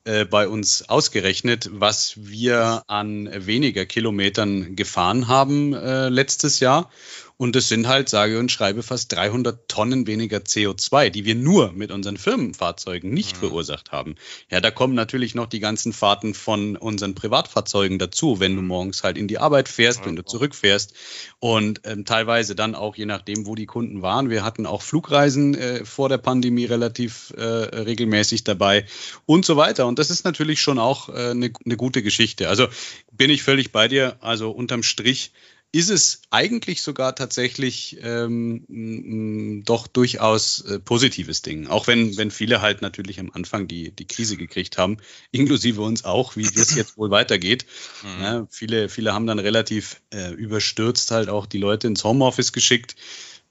äh, 0.04 0.24
bei 0.24 0.48
uns 0.48 0.88
ausgerechnet, 0.88 1.70
was 1.72 2.14
wir 2.16 2.82
an 2.88 3.30
weniger 3.46 3.86
Kilometern 3.86 4.76
gefahren 4.76 5.28
haben 5.28 5.72
äh, 5.72 6.08
letztes 6.08 6.60
Jahr. 6.60 6.90
Und 7.36 7.56
es 7.56 7.68
sind 7.68 7.88
halt, 7.88 8.08
sage 8.08 8.38
und 8.38 8.52
schreibe, 8.52 8.84
fast 8.84 9.12
300 9.12 9.68
Tonnen 9.68 10.06
weniger 10.06 10.38
CO2, 10.38 11.10
die 11.10 11.24
wir 11.24 11.34
nur 11.34 11.72
mit 11.72 11.90
unseren 11.90 12.16
Firmenfahrzeugen 12.16 13.12
nicht 13.12 13.34
mhm. 13.34 13.40
verursacht 13.40 13.90
haben. 13.90 14.14
Ja, 14.50 14.60
da 14.60 14.70
kommen 14.70 14.94
natürlich 14.94 15.34
noch 15.34 15.46
die 15.46 15.58
ganzen 15.58 15.92
Fahrten 15.92 16.32
von 16.32 16.76
unseren 16.76 17.16
Privatfahrzeugen 17.16 17.98
dazu, 17.98 18.38
wenn 18.38 18.54
du 18.54 18.62
mhm. 18.62 18.68
morgens 18.68 19.02
halt 19.02 19.18
in 19.18 19.26
die 19.26 19.38
Arbeit 19.38 19.68
fährst, 19.68 20.00
ja, 20.00 20.06
wenn 20.06 20.16
du 20.16 20.24
zurückfährst. 20.24 20.94
Und 21.40 21.80
ähm, 21.84 22.04
teilweise 22.04 22.54
dann 22.54 22.76
auch, 22.76 22.94
je 22.94 23.06
nachdem, 23.06 23.46
wo 23.46 23.56
die 23.56 23.66
Kunden 23.66 24.00
waren. 24.00 24.30
Wir 24.30 24.44
hatten 24.44 24.64
auch 24.64 24.82
Flugreisen 24.82 25.56
äh, 25.56 25.84
vor 25.84 26.08
der 26.08 26.18
Pandemie 26.18 26.66
relativ 26.66 27.34
äh, 27.36 27.42
regelmäßig 27.42 28.44
dabei 28.44 28.86
und 29.26 29.44
so 29.44 29.56
weiter. 29.56 29.86
Und 29.86 29.98
das 29.98 30.10
ist 30.10 30.24
natürlich 30.24 30.60
schon 30.60 30.78
auch 30.78 31.08
eine 31.08 31.30
äh, 31.30 31.34
ne, 31.34 31.52
ne 31.64 31.76
gute 31.76 32.02
Geschichte. 32.04 32.48
Also 32.48 32.68
bin 33.10 33.30
ich 33.30 33.42
völlig 33.42 33.72
bei 33.72 33.88
dir. 33.88 34.18
Also 34.20 34.50
unterm 34.50 34.84
Strich 34.84 35.32
ist 35.74 35.90
es 35.90 36.22
eigentlich 36.30 36.82
sogar 36.82 37.16
tatsächlich 37.16 37.98
ähm, 38.00 39.62
doch 39.66 39.88
durchaus 39.88 40.60
äh, 40.60 40.78
positives 40.78 41.42
Ding. 41.42 41.66
Auch 41.66 41.88
wenn, 41.88 42.16
wenn 42.16 42.30
viele 42.30 42.62
halt 42.62 42.80
natürlich 42.80 43.18
am 43.18 43.32
Anfang 43.32 43.66
die, 43.66 43.90
die 43.90 44.06
Krise 44.06 44.36
gekriegt 44.36 44.78
haben, 44.78 44.98
inklusive 45.32 45.82
uns 45.82 46.04
auch, 46.04 46.36
wie 46.36 46.44
das 46.44 46.76
jetzt 46.76 46.96
wohl 46.96 47.10
weitergeht. 47.10 47.66
Mhm. 48.04 48.22
Ja, 48.22 48.46
viele, 48.50 48.88
viele 48.88 49.14
haben 49.14 49.26
dann 49.26 49.40
relativ 49.40 50.00
äh, 50.12 50.32
überstürzt 50.32 51.10
halt 51.10 51.28
auch 51.28 51.44
die 51.44 51.58
Leute 51.58 51.88
ins 51.88 52.04
Homeoffice 52.04 52.52
geschickt. 52.52 52.94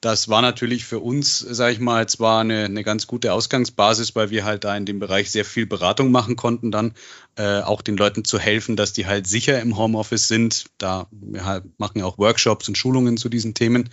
Das 0.04 0.28
war 0.28 0.42
natürlich 0.42 0.84
für 0.84 1.00
uns, 1.00 1.40
sage 1.40 1.72
ich 1.72 1.80
mal, 1.80 2.10
zwar 2.10 2.42
eine, 2.42 2.66
eine 2.66 2.84
ganz 2.84 3.08
gute 3.08 3.32
Ausgangsbasis, 3.32 4.18
weil 4.18 4.32
wir 4.32 4.44
halt 4.44 4.66
da 4.66 4.76
in 4.76 4.86
dem 4.86 5.00
Bereich 5.00 5.32
sehr 5.32 5.46
viel 5.46 5.66
Beratung 5.66 6.12
machen 6.12 6.36
konnten, 6.36 6.72
dann 6.72 6.94
äh, 7.38 7.62
auch 7.62 7.82
den 7.82 7.96
Leuten 7.96 8.26
zu 8.26 8.38
helfen, 8.38 8.76
dass 8.76 8.92
die 8.92 9.08
halt 9.08 9.28
sicher 9.28 9.62
im 9.62 9.78
Homeoffice 9.78 10.28
sind. 10.28 10.66
Da 10.78 11.08
wir 11.10 11.46
halt 11.46 11.64
machen 11.80 12.00
ja 12.00 12.06
auch 12.06 12.18
Workshops 12.18 12.68
und 12.68 12.78
Schulungen 12.78 13.16
zu 13.16 13.30
diesen 13.30 13.54
Themen. 13.54 13.92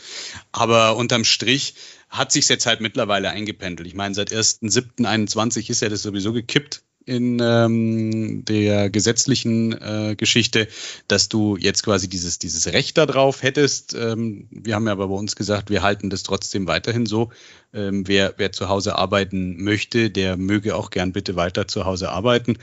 Aber 0.50 0.97
unterm 0.97 1.23
Strich 1.23 1.76
hat 2.09 2.33
sich 2.33 2.49
jetzt 2.49 2.67
halt 2.67 2.81
mittlerweile 2.81 3.31
eingependelt. 3.31 3.87
Ich 3.87 3.95
meine, 3.95 4.17
seit 4.17 4.33
1.7.21 4.33 5.71
ist 5.71 5.81
ja 5.81 5.90
das 5.90 6.02
sowieso 6.02 6.33
gekippt 6.33 6.83
in 7.07 7.38
ähm, 7.40 8.45
der 8.45 8.90
gesetzlichen 8.90 9.73
äh, 9.73 10.14
Geschichte, 10.16 10.69
dass 11.09 11.28
du 11.28 11.57
jetzt 11.57 11.83
quasi 11.83 12.09
dieses, 12.09 12.38
dieses 12.38 12.73
Recht 12.73 12.99
darauf 12.99 13.42
hättest. 13.42 13.95
Ähm, 13.95 14.47
wir 14.50 14.75
haben 14.75 14.87
ja 14.87 14.92
aber 14.92 15.09
bei 15.09 15.14
uns 15.14 15.37
gesagt, 15.37 15.71
wir 15.71 15.83
halten 15.83 16.11
das 16.11 16.23
trotzdem 16.23 16.66
weiterhin 16.66 17.07
so. 17.07 17.30
Ähm, 17.73 18.07
wer, 18.07 18.35
wer 18.37 18.52
zu 18.52 18.69
Hause 18.69 18.97
arbeiten 18.97 19.62
möchte, 19.62 20.11
der 20.11 20.37
möge 20.37 20.76
auch 20.76 20.90
gern 20.90 21.12
bitte 21.12 21.37
weiter 21.37 21.66
zu 21.69 21.85
Hause 21.85 22.11
arbeiten. 22.11 22.59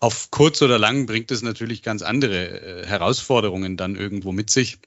Auf 0.00 0.30
kurz 0.30 0.62
oder 0.62 0.78
lang 0.78 1.06
bringt 1.06 1.30
es 1.30 1.42
natürlich 1.42 1.82
ganz 1.82 2.02
andere 2.02 2.82
äh, 2.82 2.86
Herausforderungen 2.86 3.76
dann 3.76 3.96
irgendwo 3.96 4.32
mit 4.32 4.50
sich. 4.50 4.78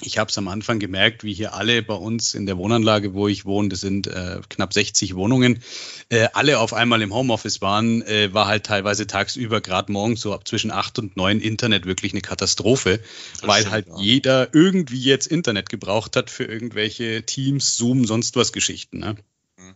Ich 0.00 0.16
habe 0.16 0.30
es 0.30 0.38
am 0.38 0.46
Anfang 0.46 0.78
gemerkt, 0.78 1.24
wie 1.24 1.34
hier 1.34 1.54
alle 1.54 1.82
bei 1.82 1.94
uns 1.94 2.34
in 2.34 2.46
der 2.46 2.56
Wohnanlage, 2.56 3.14
wo 3.14 3.26
ich 3.26 3.44
wohne, 3.44 3.68
das 3.68 3.80
sind 3.80 4.06
äh, 4.06 4.40
knapp 4.48 4.72
60 4.72 5.16
Wohnungen, 5.16 5.60
äh, 6.08 6.28
alle 6.34 6.60
auf 6.60 6.72
einmal 6.72 7.02
im 7.02 7.12
Homeoffice 7.12 7.60
waren, 7.60 8.02
äh, 8.02 8.32
war 8.32 8.46
halt 8.46 8.64
teilweise 8.64 9.08
tagsüber, 9.08 9.60
gerade 9.60 9.90
morgens 9.90 10.20
so 10.20 10.32
ab 10.32 10.46
zwischen 10.46 10.70
acht 10.70 11.00
und 11.00 11.16
neun 11.16 11.40
Internet 11.40 11.84
wirklich 11.84 12.12
eine 12.12 12.20
Katastrophe, 12.20 13.00
das 13.40 13.48
weil 13.48 13.60
stimmt, 13.62 13.72
halt 13.72 13.86
ja. 13.88 13.98
jeder 13.98 14.54
irgendwie 14.54 15.02
jetzt 15.02 15.26
Internet 15.26 15.68
gebraucht 15.68 16.14
hat 16.14 16.30
für 16.30 16.44
irgendwelche 16.44 17.26
Teams, 17.26 17.76
Zoom, 17.76 18.06
sonst 18.06 18.36
was 18.36 18.52
Geschichten. 18.52 19.00
Ne? 19.00 19.16
Mhm. 19.56 19.74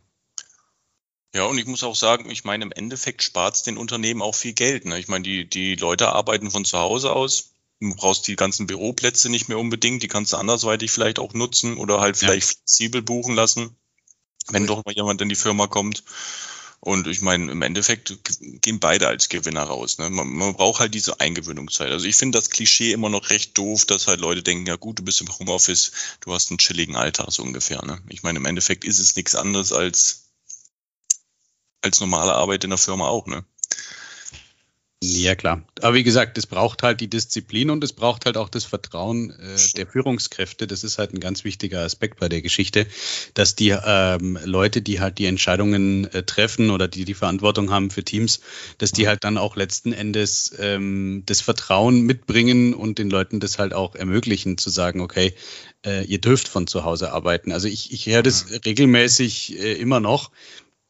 Ja, 1.35 1.47
und 1.47 1.59
ich 1.59 1.67
muss 1.67 1.83
auch 1.83 1.97
sagen, 1.97 2.31
ich 2.31 2.45
meine, 2.45 2.62
im 2.62 2.71
Endeffekt 2.71 3.25
spart 3.25 3.57
es 3.57 3.64
den 3.64 3.76
Unternehmen 3.76 4.23
auch 4.23 4.37
viel 4.37 4.52
Geld. 4.52 4.85
Ne? 4.85 5.00
Ich 5.00 5.09
meine, 5.09 5.25
die, 5.25 5.49
die 5.49 5.75
Leute 5.75 6.11
arbeiten 6.11 6.52
von 6.52 6.64
zu 6.64 6.79
Hause 6.79 7.12
aus 7.12 7.51
Du 7.83 7.97
brauchst 7.97 8.29
die 8.29 8.37
ganzen 8.37 8.69
Büroplätze 8.69 9.29
nicht 9.29 9.49
mehr 9.49 9.59
unbedingt, 9.59 10.05
die 10.05 10.09
kannst 10.09 10.33
du 10.33 10.37
andersweitig 10.37 10.93
vielleicht 10.93 11.19
auch 11.19 11.35
nutzen 11.35 11.77
oder 11.77 12.01
halt 12.01 12.17
vielleicht 12.17 12.49
ja. 12.49 12.55
flexibel 12.55 13.03
buchen 13.03 13.35
lassen, 13.35 13.75
wenn 14.51 14.69
doch 14.69 14.85
mal 14.85 14.95
jemand 14.95 15.21
in 15.21 15.29
die 15.29 15.35
Firma 15.35 15.67
kommt. 15.67 16.05
Und 16.79 17.09
ich 17.09 17.23
meine, 17.23 17.51
im 17.51 17.62
Endeffekt 17.62 18.19
gehen 18.62 18.79
beide 18.79 19.09
als 19.09 19.29
Gewinner 19.29 19.65
raus. 19.65 19.99
Ne? 19.99 20.11
Man, 20.11 20.29
man 20.29 20.55
braucht 20.55 20.79
halt 20.79 20.95
diese 20.95 21.19
Eingewöhnungszeit. 21.19 21.91
Also 21.91 22.07
ich 22.07 22.15
finde 22.15 22.39
das 22.39 22.51
Klischee 22.51 22.93
immer 22.93 23.09
noch 23.09 23.31
recht 23.31 23.59
doof, 23.59 23.85
dass 23.85 24.07
halt 24.07 24.21
Leute 24.21 24.45
denken, 24.45 24.67
ja 24.67 24.77
gut, 24.77 25.01
du 25.01 25.03
bist 25.03 25.21
im 25.21 25.37
Homeoffice, 25.39 25.91
du 26.21 26.33
hast 26.33 26.51
einen 26.51 26.59
chilligen 26.59 26.95
Alltag 26.95 27.33
so 27.33 27.43
ungefähr. 27.43 27.85
Ne? 27.85 28.01
Ich 28.09 28.23
meine, 28.23 28.39
im 28.39 28.47
Endeffekt 28.47 28.85
ist 28.85 29.01
es 29.01 29.17
nichts 29.17 29.35
anderes 29.35 29.73
als, 29.73 30.31
als 31.81 31.99
normale 31.99 32.35
Arbeit 32.35 32.62
in 32.62 32.71
der 32.71 32.79
Firma 32.79 33.09
auch. 33.09 33.27
Ne? 33.27 33.45
Ja, 35.04 35.35
klar. 35.35 35.62
Aber 35.80 35.94
wie 35.94 36.04
gesagt, 36.04 36.38
es 36.38 36.47
braucht 36.47 36.85
halt 36.85 37.00
die 37.00 37.09
Disziplin 37.09 37.71
und 37.71 37.82
es 37.82 37.92
braucht 37.92 38.25
halt 38.25 38.37
auch 38.37 38.49
das 38.49 38.64
Vertrauen 38.64 39.30
äh, 39.30 39.56
der 39.76 39.88
Führungskräfte. 39.88 40.68
Das 40.68 40.85
ist 40.85 40.99
halt 40.99 41.12
ein 41.12 41.18
ganz 41.18 41.42
wichtiger 41.42 41.80
Aspekt 41.80 42.21
bei 42.21 42.28
der 42.28 42.40
Geschichte, 42.40 42.87
dass 43.35 43.56
die 43.56 43.71
ähm, 43.85 44.38
Leute, 44.44 44.80
die 44.80 45.00
halt 45.00 45.18
die 45.18 45.26
Entscheidungen 45.26 46.04
äh, 46.12 46.23
treffen 46.23 46.71
oder 46.71 46.87
die 46.87 47.04
die 47.04 47.14
Verantwortung 47.14 47.73
haben 47.73 47.90
für 47.90 48.04
Teams, 48.04 48.42
dass 48.78 48.92
die 48.92 49.09
halt 49.09 49.25
dann 49.25 49.38
auch 49.38 49.56
letzten 49.56 49.92
Endes 49.92 50.54
ähm, 50.61 51.25
das 51.26 51.40
Vertrauen 51.40 52.02
mitbringen 52.02 52.73
und 52.73 52.99
den 52.99 53.11
Leuten 53.11 53.40
das 53.40 53.59
halt 53.59 53.75
auch 53.75 53.97
ermöglichen, 53.97 54.56
zu 54.56 54.71
sagen, 54.71 55.00
okay, 55.00 55.35
äh, 55.85 56.04
ihr 56.04 56.21
dürft 56.21 56.47
von 56.47 56.68
zu 56.68 56.85
Hause 56.85 57.12
arbeiten. 57.12 57.50
Also 57.50 57.66
ich, 57.66 57.92
ich 57.92 58.06
höre 58.06 58.23
das 58.23 58.47
regelmäßig 58.64 59.59
äh, 59.59 59.73
immer 59.73 59.99
noch, 59.99 60.30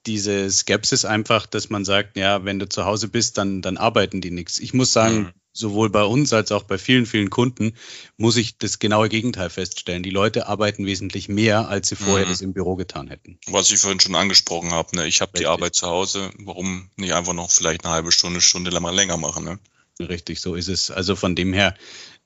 diese 0.06 0.50
Skepsis 0.50 1.04
einfach, 1.04 1.46
dass 1.46 1.70
man 1.70 1.84
sagt, 1.84 2.16
ja, 2.16 2.44
wenn 2.44 2.58
du 2.58 2.68
zu 2.68 2.84
Hause 2.84 3.08
bist, 3.08 3.38
dann, 3.38 3.62
dann 3.62 3.76
arbeiten 3.76 4.20
die 4.20 4.30
nichts. 4.30 4.58
Ich 4.58 4.74
muss 4.74 4.92
sagen, 4.92 5.18
mhm. 5.18 5.32
sowohl 5.52 5.90
bei 5.90 6.02
uns 6.02 6.32
als 6.32 6.52
auch 6.52 6.64
bei 6.64 6.78
vielen, 6.78 7.06
vielen 7.06 7.30
Kunden 7.30 7.74
muss 8.16 8.36
ich 8.36 8.58
das 8.58 8.78
genaue 8.78 9.08
Gegenteil 9.08 9.50
feststellen. 9.50 10.02
Die 10.02 10.10
Leute 10.10 10.48
arbeiten 10.48 10.86
wesentlich 10.86 11.28
mehr, 11.28 11.68
als 11.68 11.88
sie 11.88 11.96
vorher 11.96 12.26
mhm. 12.26 12.30
das 12.30 12.40
im 12.40 12.52
Büro 12.52 12.76
getan 12.76 13.08
hätten. 13.08 13.38
Was 13.46 13.70
ich 13.70 13.80
vorhin 13.80 14.00
schon 14.00 14.14
angesprochen 14.14 14.72
habe, 14.72 14.96
ne? 14.96 15.06
ich 15.06 15.20
habe 15.20 15.38
die 15.38 15.46
Arbeit 15.46 15.74
zu 15.74 15.86
Hause, 15.86 16.30
warum 16.38 16.90
nicht 16.96 17.14
einfach 17.14 17.34
noch 17.34 17.50
vielleicht 17.50 17.84
eine 17.84 17.94
halbe 17.94 18.12
Stunde, 18.12 18.40
Stunde 18.40 18.70
länger 18.70 19.16
machen? 19.16 19.44
Ne? 19.44 19.58
Richtig, 20.00 20.40
so 20.40 20.54
ist 20.54 20.68
es. 20.68 20.90
Also 20.90 21.16
von 21.16 21.36
dem 21.36 21.52
her 21.52 21.74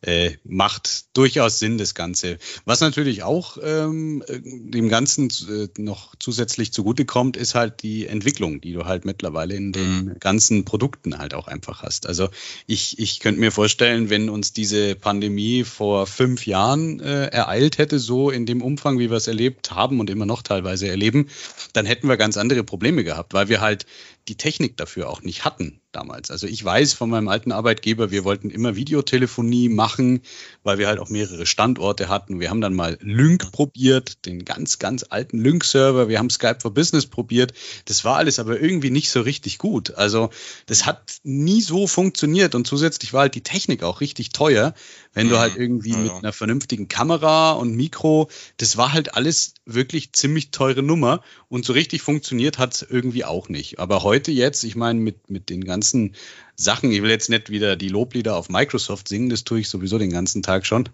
äh, 0.03 0.33
macht 0.45 1.17
durchaus 1.17 1.59
Sinn, 1.59 1.79
das 1.79 1.95
Ganze. 1.95 2.39
Was 2.65 2.81
natürlich 2.81 3.23
auch 3.23 3.59
ähm, 3.63 4.23
dem 4.29 4.89
Ganzen 4.89 5.31
äh, 5.49 5.69
noch 5.81 6.15
zusätzlich 6.19 6.73
zugutekommt, 6.73 7.37
ist 7.37 7.55
halt 7.55 7.83
die 7.83 8.07
Entwicklung, 8.07 8.61
die 8.61 8.73
du 8.73 8.85
halt 8.85 9.05
mittlerweile 9.05 9.55
in 9.55 9.73
den 9.73 10.05
mhm. 10.05 10.19
ganzen 10.21 10.65
Produkten 10.65 11.19
halt 11.19 11.35
auch 11.35 11.49
einfach 11.49 11.83
hast. 11.83 12.07
Also 12.07 12.29
ich, 12.67 12.99
ich 12.99 13.21
könnte 13.21 13.41
mir 13.41 13.53
vorstellen, 13.53 14.11
wenn 14.11 14.29
uns 14.29 14.53
diese 14.53 14.95
Pandemie 14.95 15.65
vor 15.65 16.07
fünf 16.07 16.47
Jahren 16.47 17.01
äh, 17.01 17.27
ereilt 17.27 17.79
hätte, 17.79 17.99
so 17.99 18.31
in 18.31 18.47
dem 18.47 18.63
Umfang, 18.63 18.99
wie 18.99 19.11
wir 19.11 19.17
es 19.17 19.27
erlebt 19.27 19.71
haben 19.71 19.99
und 20.01 20.11
immer 20.11 20.27
noch 20.27 20.43
teilweise 20.43 20.89
erleben, 20.89 21.29
dann 21.73 21.87
hätten 21.87 22.09
wir 22.09 22.17
ganz 22.17 22.37
andere 22.37 22.65
Probleme 22.65 23.03
gehabt, 23.03 23.35
weil 23.35 23.49
wir 23.49 23.61
halt 23.61 23.87
die 24.29 24.37
Technik 24.37 24.77
dafür 24.77 25.09
auch 25.09 25.23
nicht 25.23 25.45
hatten 25.45 25.81
damals. 25.97 26.31
Also 26.31 26.47
ich 26.47 26.63
weiß 26.63 26.93
von 26.93 27.09
meinem 27.09 27.29
alten 27.29 27.53
Arbeitgeber, 27.53 28.11
wir 28.11 28.25
wollten 28.25 28.51
immer 28.51 28.77
Videotelefonie 28.77 29.71
machen, 29.71 30.21
weil 30.63 30.77
wir 30.77 30.89
halt 30.89 30.99
auch 30.99 31.09
mehrere 31.09 31.47
Standorte 31.47 32.09
hatten. 32.09 32.39
Wir 32.39 32.51
haben 32.51 32.61
dann 32.61 32.75
mal 32.75 32.99
Lync 33.01 33.51
probiert, 33.51 34.27
den 34.27 34.45
ganz, 34.45 34.79
ganz 34.79 35.07
alten 35.09 35.39
Lync-Server. 35.39 36.09
Wir 36.09 36.19
haben 36.19 36.29
Skype 36.29 36.59
for 36.61 36.73
Business 36.73 37.07
probiert. 37.07 37.55
Das 37.87 38.05
war 38.05 38.17
alles 38.17 38.39
aber 38.39 38.61
irgendwie 38.61 38.91
nicht 38.91 39.11
so 39.11 39.23
richtig 39.23 39.57
gut. 39.57 39.95
Also 39.95 40.29
das 40.67 40.85
hat 40.85 41.17
nie 41.25 41.63
so 41.63 41.87
funktioniert 41.87 42.55
und 42.55 42.67
zusätzlich 42.67 43.15
war 43.15 43.23
halt 43.23 43.35
die 43.35 43.43
Technik 43.43 43.83
auch 43.83 44.03
richtig 44.03 44.31
teuer, 44.31 44.75
wenn 45.17 45.31
du 45.31 45.39
halt 45.39 45.55
mhm. 45.55 45.63
irgendwie 45.63 45.93
ja, 45.93 45.97
mit 45.97 46.13
einer 46.13 46.33
vernünftigen 46.33 46.89
Kamera 46.89 47.53
und 47.53 47.75
Mikro, 47.75 48.29
das 48.59 48.77
war 48.77 48.93
halt 48.93 49.15
alles 49.15 49.55
wirklich 49.65 50.13
ziemlich 50.13 50.51
teure 50.51 50.83
Nummer 50.83 51.23
und 51.49 51.65
so 51.65 51.73
richtig 51.73 52.03
funktioniert 52.03 52.59
hat 52.59 52.75
es 52.75 52.83
irgendwie 52.83 53.25
auch 53.25 53.49
nicht. 53.49 53.79
Aber 53.79 54.03
heute 54.03 54.31
jetzt, 54.31 54.63
ich 54.63 54.77
meine, 54.77 55.01
mit, 55.01 55.31
mit 55.31 55.49
den 55.49 55.65
ganzen 55.65 56.15
Sachen. 56.55 56.93
Ich 56.93 57.03
will 57.03 57.09
jetzt 57.09 57.31
nicht 57.31 57.49
wieder 57.49 57.77
die 57.77 57.89
Loblieder 57.89 58.37
auf 58.37 58.51
Microsoft 58.51 59.09
singen, 59.09 59.31
das 59.31 59.45
tue 59.45 59.61
ich 59.61 59.71
sowieso 59.71 59.99
den 59.99 60.11
ganzen 60.11 60.43
Tag 60.43 60.67
schon. 60.67 60.89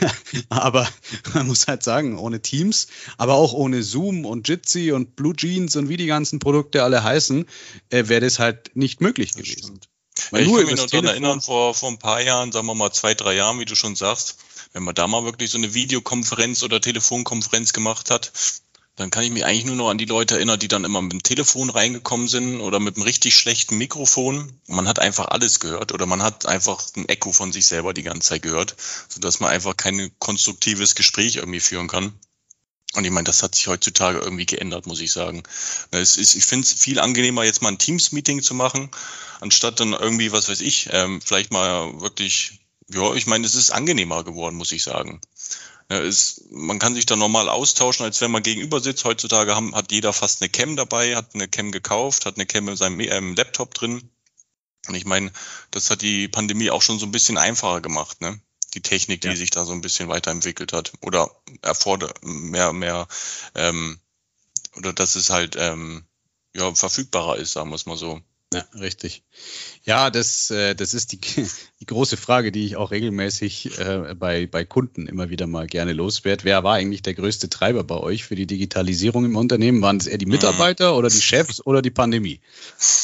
aber 0.48 0.88
man 1.34 1.46
muss 1.46 1.66
halt 1.66 1.82
sagen, 1.82 2.18
ohne 2.18 2.40
Teams, 2.40 2.86
aber 3.18 3.34
auch 3.34 3.52
ohne 3.52 3.82
Zoom 3.82 4.24
und 4.24 4.48
Jitsi 4.48 4.92
und 4.92 5.16
Blue 5.16 5.36
Jeans 5.36 5.76
und 5.76 5.90
wie 5.90 5.98
die 5.98 6.06
ganzen 6.06 6.38
Produkte 6.38 6.82
alle 6.82 7.04
heißen, 7.04 7.44
äh, 7.90 8.08
wäre 8.08 8.22
das 8.22 8.38
halt 8.38 8.74
nicht 8.74 9.02
möglich 9.02 9.32
das 9.32 9.42
gewesen. 9.42 9.80
Ja, 10.32 10.38
ich 10.38 10.46
kann 10.52 10.64
mich 10.64 10.76
noch 10.76 10.86
daran 10.86 11.06
erinnern, 11.06 11.40
vor, 11.40 11.74
vor 11.74 11.90
ein 11.90 11.98
paar 11.98 12.20
Jahren, 12.20 12.52
sagen 12.52 12.66
wir 12.66 12.74
mal 12.74 12.92
zwei, 12.92 13.14
drei 13.14 13.34
Jahren, 13.34 13.58
wie 13.60 13.64
du 13.64 13.74
schon 13.74 13.96
sagst, 13.96 14.36
wenn 14.72 14.82
man 14.82 14.94
da 14.94 15.06
mal 15.06 15.24
wirklich 15.24 15.50
so 15.50 15.58
eine 15.58 15.74
Videokonferenz 15.74 16.62
oder 16.62 16.80
Telefonkonferenz 16.80 17.72
gemacht 17.72 18.10
hat, 18.10 18.32
dann 18.96 19.10
kann 19.10 19.24
ich 19.24 19.30
mich 19.30 19.44
eigentlich 19.44 19.66
nur 19.66 19.76
noch 19.76 19.90
an 19.90 19.98
die 19.98 20.06
Leute 20.06 20.36
erinnern, 20.36 20.58
die 20.58 20.68
dann 20.68 20.84
immer 20.84 21.02
mit 21.02 21.12
dem 21.12 21.22
Telefon 21.22 21.68
reingekommen 21.68 22.28
sind 22.28 22.60
oder 22.60 22.80
mit 22.80 22.96
einem 22.96 23.04
richtig 23.04 23.36
schlechten 23.36 23.76
Mikrofon. 23.76 24.58
Man 24.66 24.88
hat 24.88 24.98
einfach 24.98 25.28
alles 25.28 25.60
gehört 25.60 25.92
oder 25.92 26.06
man 26.06 26.22
hat 26.22 26.46
einfach 26.46 26.82
ein 26.96 27.06
Echo 27.08 27.32
von 27.32 27.52
sich 27.52 27.66
selber 27.66 27.92
die 27.92 28.02
ganze 28.02 28.30
Zeit 28.30 28.42
gehört, 28.42 28.74
sodass 29.08 29.38
man 29.38 29.50
einfach 29.50 29.76
kein 29.76 30.10
konstruktives 30.18 30.94
Gespräch 30.94 31.36
irgendwie 31.36 31.60
führen 31.60 31.88
kann. 31.88 32.14
Und 32.96 33.04
ich 33.04 33.10
meine, 33.10 33.24
das 33.24 33.42
hat 33.42 33.54
sich 33.54 33.66
heutzutage 33.66 34.18
irgendwie 34.18 34.46
geändert, 34.46 34.86
muss 34.86 35.00
ich 35.00 35.12
sagen. 35.12 35.42
Es 35.90 36.16
ist, 36.16 36.34
ich 36.34 36.46
finde 36.46 36.64
es 36.64 36.72
viel 36.72 36.98
angenehmer, 36.98 37.44
jetzt 37.44 37.60
mal 37.60 37.68
ein 37.68 37.78
Teams-Meeting 37.78 38.42
zu 38.42 38.54
machen, 38.54 38.90
anstatt 39.40 39.80
dann 39.80 39.92
irgendwie, 39.92 40.32
was 40.32 40.48
weiß 40.48 40.62
ich, 40.62 40.88
ähm, 40.92 41.20
vielleicht 41.20 41.52
mal 41.52 42.00
wirklich, 42.00 42.60
ja, 42.88 43.12
ich 43.14 43.26
meine, 43.26 43.46
es 43.46 43.54
ist 43.54 43.70
angenehmer 43.70 44.24
geworden, 44.24 44.56
muss 44.56 44.72
ich 44.72 44.82
sagen. 44.82 45.20
Ja, 45.90 45.98
ist, 45.98 46.50
man 46.50 46.78
kann 46.78 46.94
sich 46.94 47.04
da 47.04 47.16
normal 47.16 47.50
austauschen, 47.50 48.04
als 48.04 48.22
wenn 48.22 48.30
man 48.30 48.42
gegenüber 48.42 48.80
sitzt. 48.80 49.04
Heutzutage 49.04 49.54
haben, 49.54 49.74
hat 49.74 49.92
jeder 49.92 50.14
fast 50.14 50.40
eine 50.40 50.48
Cam 50.48 50.74
dabei, 50.74 51.16
hat 51.16 51.34
eine 51.34 51.48
Cam 51.48 51.72
gekauft, 51.72 52.24
hat 52.24 52.36
eine 52.36 52.46
Cam 52.46 52.68
in 52.68 52.76
seinem 52.76 52.98
ähm, 53.00 53.36
Laptop 53.36 53.74
drin. 53.74 54.10
Und 54.88 54.94
ich 54.94 55.04
meine, 55.04 55.32
das 55.70 55.90
hat 55.90 56.00
die 56.00 56.28
Pandemie 56.28 56.70
auch 56.70 56.82
schon 56.82 56.98
so 56.98 57.06
ein 57.06 57.12
bisschen 57.12 57.36
einfacher 57.36 57.82
gemacht, 57.82 58.22
ne? 58.22 58.40
Die 58.76 58.82
Technik, 58.82 59.22
die 59.22 59.28
ja. 59.28 59.36
sich 59.36 59.50
da 59.50 59.64
so 59.64 59.72
ein 59.72 59.80
bisschen 59.80 60.08
weiterentwickelt 60.08 60.72
hat. 60.72 60.92
Oder 61.00 61.30
erfordert 61.62 62.22
mehr, 62.22 62.72
mehr, 62.72 63.08
ähm, 63.54 63.98
oder 64.76 64.92
dass 64.92 65.16
es 65.16 65.30
halt 65.30 65.56
ähm, 65.58 66.04
ja, 66.54 66.72
verfügbarer 66.74 67.36
ist, 67.36 67.52
sagen 67.52 67.70
wir 67.70 67.76
es 67.76 67.86
mal 67.86 67.96
so. 67.96 68.20
Ja, 68.56 68.80
richtig. 68.80 69.22
Ja, 69.84 70.10
das, 70.10 70.50
äh, 70.50 70.74
das 70.74 70.94
ist 70.94 71.12
die, 71.12 71.20
die 71.80 71.86
große 71.86 72.16
Frage, 72.16 72.52
die 72.52 72.64
ich 72.64 72.76
auch 72.76 72.90
regelmäßig 72.90 73.78
äh, 73.78 74.14
bei, 74.14 74.46
bei 74.46 74.64
Kunden 74.64 75.06
immer 75.06 75.30
wieder 75.30 75.46
mal 75.46 75.66
gerne 75.66 75.92
loswerde. 75.92 76.44
Wer 76.44 76.64
war 76.64 76.74
eigentlich 76.74 77.02
der 77.02 77.14
größte 77.14 77.50
Treiber 77.50 77.84
bei 77.84 77.96
euch 77.96 78.24
für 78.24 78.34
die 78.34 78.46
Digitalisierung 78.46 79.24
im 79.24 79.36
Unternehmen? 79.36 79.82
Waren 79.82 79.98
es 79.98 80.06
eher 80.06 80.18
die 80.18 80.26
Mitarbeiter 80.26 80.92
mhm. 80.92 80.98
oder 80.98 81.08
die 81.08 81.20
Chefs 81.20 81.64
oder 81.64 81.82
die 81.82 81.90
Pandemie? 81.90 82.40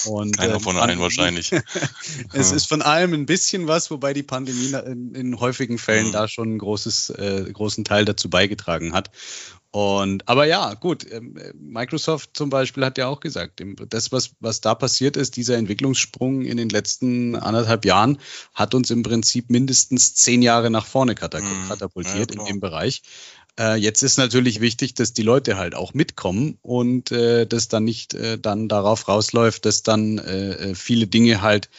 Und, 0.07 0.39
Keiner 0.39 0.57
äh, 0.57 0.61
von 0.61 0.77
allen 0.77 1.01
wahrscheinlich. 1.01 1.53
es 2.33 2.53
ist 2.53 2.67
von 2.67 2.83
allem 2.83 3.13
ein 3.13 3.27
bisschen 3.27 3.69
was, 3.69 3.91
wobei 3.91 4.15
die 4.15 4.23
Pandemie 4.23 4.73
in, 4.87 5.15
in 5.15 5.41
häufigen 5.41 5.79
Fällen 5.79 6.09
mhm. 6.09 6.13
da 6.13 6.29
schon 6.29 6.49
einen 6.49 6.59
großes, 6.59 7.11
äh, 7.11 7.51
großen 7.53 7.85
Teil 7.85 8.05
dazu 8.05 8.31
beigetragen 8.31 8.93
hat. 8.93 9.11
Und, 9.73 10.29
aber 10.29 10.45
ja, 10.45 10.75
gut, 10.75 11.11
ähm, 11.11 11.35
Microsoft 11.59 12.37
zum 12.37 12.51
Beispiel 12.51 12.85
hat 12.85 12.99
ja 12.99 13.09
auch 13.09 13.21
gesagt, 13.21 13.63
das, 13.89 14.13
was, 14.13 14.33
was 14.39 14.61
da 14.61 14.75
passiert 14.75 15.17
ist, 15.17 15.37
dieser 15.37 15.57
Entwicklungssprung 15.57 16.43
in 16.43 16.59
den 16.59 16.69
letzten 16.69 17.37
anderthalb 17.37 17.87
Jahren, 17.87 18.19
hat 18.53 18.75
uns 18.75 18.91
im 18.91 19.03
Prinzip 19.03 19.49
mindestens 19.49 20.15
zehn 20.15 20.43
Jahre 20.43 20.69
nach 20.69 20.85
vorne 20.85 21.15
mhm. 21.15 21.69
katapultiert 21.69 22.35
ja, 22.35 22.41
in 22.41 22.47
dem 22.47 22.61
Bereich. 22.61 23.03
Äh, 23.59 23.77
jetzt 23.77 24.03
ist 24.03 24.19
natürlich 24.19 24.61
wichtig, 24.61 24.93
dass 24.93 25.15
die 25.15 25.23
Leute 25.23 25.57
halt 25.57 25.75
auch 25.75 25.95
mitkommen 25.95 26.59
und 26.61 27.11
äh, 27.11 27.47
das 27.47 27.69
dann 27.69 27.85
nicht 27.85 28.13
äh, 28.13 28.39
dann 28.39 28.69
darauf 28.69 29.09
rausläuft, 29.09 29.65
dass 29.65 29.83
dann 29.83 30.19
äh, 30.19 30.71
äh 30.71 30.75
viele 30.75 31.07
Dinge 31.07 31.41
halt 31.41 31.71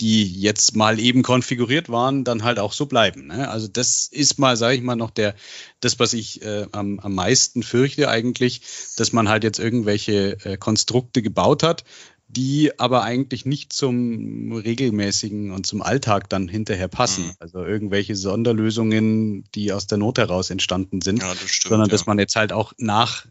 die 0.00 0.40
jetzt 0.40 0.76
mal 0.76 1.00
eben 1.00 1.22
konfiguriert 1.22 1.88
waren, 1.88 2.24
dann 2.24 2.44
halt 2.44 2.58
auch 2.58 2.72
so 2.72 2.86
bleiben. 2.86 3.28
Ne? 3.28 3.48
Also 3.48 3.66
das 3.66 4.08
ist 4.10 4.38
mal, 4.38 4.56
sage 4.56 4.76
ich 4.76 4.82
mal, 4.82 4.96
noch 4.96 5.10
der, 5.10 5.34
das, 5.80 5.98
was 5.98 6.12
ich 6.12 6.42
äh, 6.42 6.66
am, 6.72 7.00
am 7.00 7.14
meisten 7.14 7.62
fürchte 7.62 8.08
eigentlich, 8.08 8.60
dass 8.96 9.12
man 9.12 9.28
halt 9.28 9.42
jetzt 9.42 9.58
irgendwelche 9.58 10.36
äh, 10.44 10.56
Konstrukte 10.58 11.22
gebaut 11.22 11.62
hat, 11.62 11.84
die 12.28 12.78
aber 12.78 13.04
eigentlich 13.04 13.46
nicht 13.46 13.72
zum 13.72 14.52
regelmäßigen 14.52 15.52
und 15.52 15.64
zum 15.64 15.80
Alltag 15.80 16.28
dann 16.28 16.48
hinterher 16.48 16.88
passen. 16.88 17.26
Mhm. 17.26 17.32
Also 17.38 17.64
irgendwelche 17.64 18.16
Sonderlösungen, 18.16 19.44
die 19.54 19.72
aus 19.72 19.86
der 19.86 19.98
Not 19.98 20.18
heraus 20.18 20.50
entstanden 20.50 21.00
sind, 21.00 21.22
ja, 21.22 21.32
das 21.32 21.50
stimmt, 21.50 21.70
sondern 21.70 21.88
dass 21.88 22.06
man 22.06 22.18
jetzt 22.18 22.36
halt 22.36 22.52
auch 22.52 22.72
nach 22.78 23.26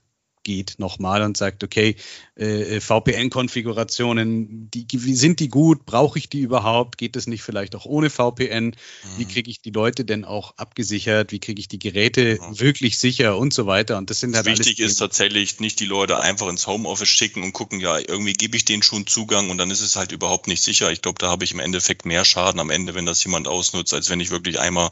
geht 0.45 0.75
nochmal 0.77 1.23
und 1.23 1.35
sagt, 1.35 1.65
okay, 1.65 1.97
äh, 2.35 2.79
VPN-Konfigurationen, 2.79 4.69
sind 4.95 5.39
die 5.41 5.49
gut? 5.49 5.85
Brauche 5.85 6.17
ich 6.17 6.29
die 6.29 6.39
überhaupt? 6.39 6.97
Geht 6.97 7.17
es 7.17 7.27
nicht 7.27 7.43
vielleicht 7.43 7.75
auch 7.75 7.85
ohne 7.85 8.09
VPN? 8.09 8.67
Mhm. 8.67 8.73
Wie 9.17 9.25
kriege 9.25 9.49
ich 9.49 9.61
die 9.61 9.71
Leute 9.71 10.05
denn 10.05 10.23
auch 10.23 10.55
abgesichert? 10.57 11.33
Wie 11.33 11.39
kriege 11.39 11.59
ich 11.59 11.67
die 11.67 11.79
Geräte 11.79 12.39
mhm. 12.39 12.59
wirklich 12.61 12.97
sicher 12.97 13.37
und 13.37 13.53
so 13.53 13.65
weiter? 13.65 13.97
Und 13.97 14.09
das 14.09 14.21
sind 14.21 14.35
halt 14.35 14.45
Wichtig 14.45 14.79
ist 14.79 14.97
tatsächlich 14.97 15.59
nicht 15.59 15.79
die 15.79 15.85
Leute 15.85 16.19
einfach 16.19 16.47
ins 16.47 16.67
Homeoffice 16.67 17.09
schicken 17.09 17.43
und 17.43 17.51
gucken, 17.51 17.79
ja, 17.79 17.97
irgendwie 17.97 18.33
gebe 18.33 18.55
ich 18.55 18.63
denen 18.63 18.83
schon 18.83 19.07
Zugang 19.07 19.49
und 19.49 19.57
dann 19.57 19.71
ist 19.71 19.81
es 19.81 19.95
halt 19.95 20.11
überhaupt 20.11 20.47
nicht 20.47 20.63
sicher. 20.63 20.91
Ich 20.91 21.01
glaube, 21.01 21.17
da 21.17 21.29
habe 21.29 21.43
ich 21.43 21.51
im 21.51 21.59
Endeffekt 21.59 22.05
mehr 22.05 22.23
Schaden 22.23 22.59
am 22.59 22.69
Ende, 22.69 22.93
wenn 22.93 23.07
das 23.07 23.23
jemand 23.23 23.47
ausnutzt, 23.47 23.93
als 23.93 24.09
wenn 24.11 24.19
ich 24.19 24.29
wirklich 24.29 24.59
einmal 24.59 24.91